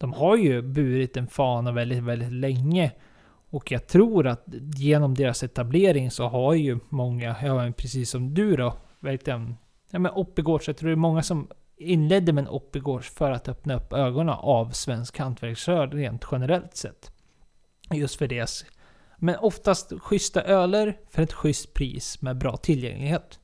[0.01, 2.91] de har ju burit en fana väldigt, väldigt länge.
[3.49, 4.43] Och jag tror att
[4.75, 9.55] genom deras etablering så har ju många, ja men precis som du då, verkligen,
[9.91, 11.47] ja men Oppigårds, jag tror det är många som
[11.77, 17.11] inledde med en Oppigårds för att öppna upp ögonen av svensk Hantverksrör rent generellt sett.
[17.91, 18.65] Just för deras,
[19.17, 23.39] men oftast schyssta öler för ett schysst pris med bra tillgänglighet.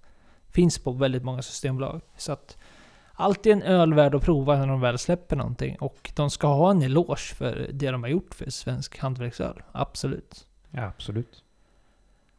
[0.49, 2.01] Finns på väldigt många systembolag.
[2.18, 2.58] Så att
[3.18, 5.76] alltid en öl värd att prova när de väl släpper någonting.
[5.80, 9.61] Och de ska ha en eloge för det de har gjort för svensk hantverksöl.
[9.72, 10.47] Absolut.
[10.72, 11.43] Ja, absolut.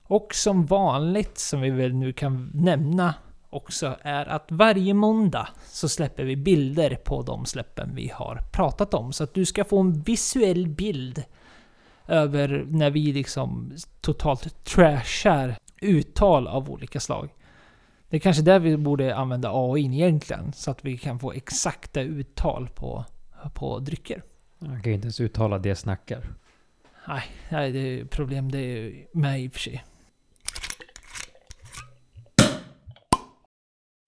[0.03, 3.15] Och som vanligt, som vi väl nu kan nämna
[3.51, 8.95] också, är att varje måndag så släpper vi bilder på de släppen vi har pratat
[8.95, 9.13] om.
[9.13, 11.25] Så att du ska få en visuell bild
[12.07, 17.31] över när vi liksom totalt trashar uttal av olika slag.
[18.11, 22.01] Det är kanske där vi borde använda AI egentligen, så att vi kan få exakta
[22.01, 23.05] uttal på,
[23.55, 24.23] på drycker.
[24.59, 26.25] Jag kan ju inte ens uttala det jag snackar.
[27.09, 29.85] Nej, nej, det är problem det är med i och för sig.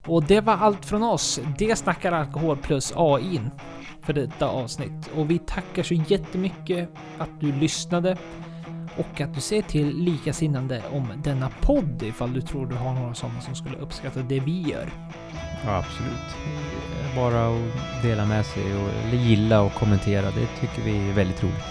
[0.07, 1.39] Och det var allt från oss.
[1.57, 3.41] Det snackar alkohol plus AI
[4.01, 5.11] för detta avsnitt.
[5.15, 8.17] Och vi tackar så jättemycket att du lyssnade
[8.97, 13.13] och att du ser till likasinnande om denna podd ifall du tror du har några
[13.13, 14.89] sådana som skulle uppskatta det vi gör.
[15.65, 16.35] Ja, absolut.
[17.15, 21.63] Bara att dela med sig och gilla och kommentera, det tycker vi är väldigt roligt.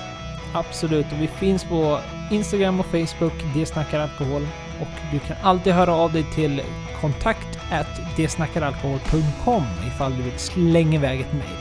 [0.53, 2.01] Absolut, och vi finns på
[2.31, 4.47] Instagram och Facebook, Det snackar alkohol.
[4.81, 6.63] Och du kan alltid höra av dig till
[7.01, 11.60] kontakt at detsnackaralkohol.com ifall du vill slänga iväg ett mejl.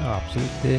[0.00, 0.50] Ja, absolut.
[0.62, 0.78] Det,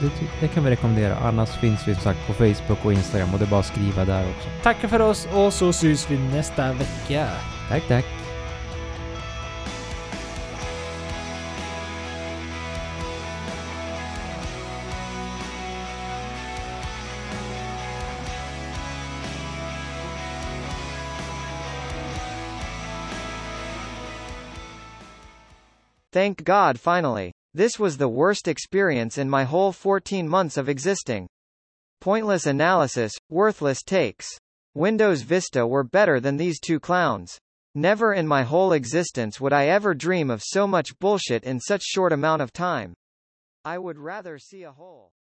[0.00, 0.10] det,
[0.40, 1.16] det kan vi rekommendera.
[1.16, 4.04] Annars finns vi som sagt på Facebook och Instagram och det är bara att skriva
[4.04, 4.48] där också.
[4.62, 7.28] Tackar för oss och så syns vi nästa vecka.
[7.68, 8.04] Tack, tack.
[26.14, 27.32] Thank God finally.
[27.56, 31.28] This was the worst experience in my whole 14 months of existing.
[32.00, 34.28] Pointless analysis, worthless takes.
[34.74, 37.38] Windows Vista were better than these two clowns.
[37.76, 41.82] Never in my whole existence would I ever dream of so much bullshit in such
[41.84, 42.92] short amount of time.
[43.64, 45.13] I would rather see a hole.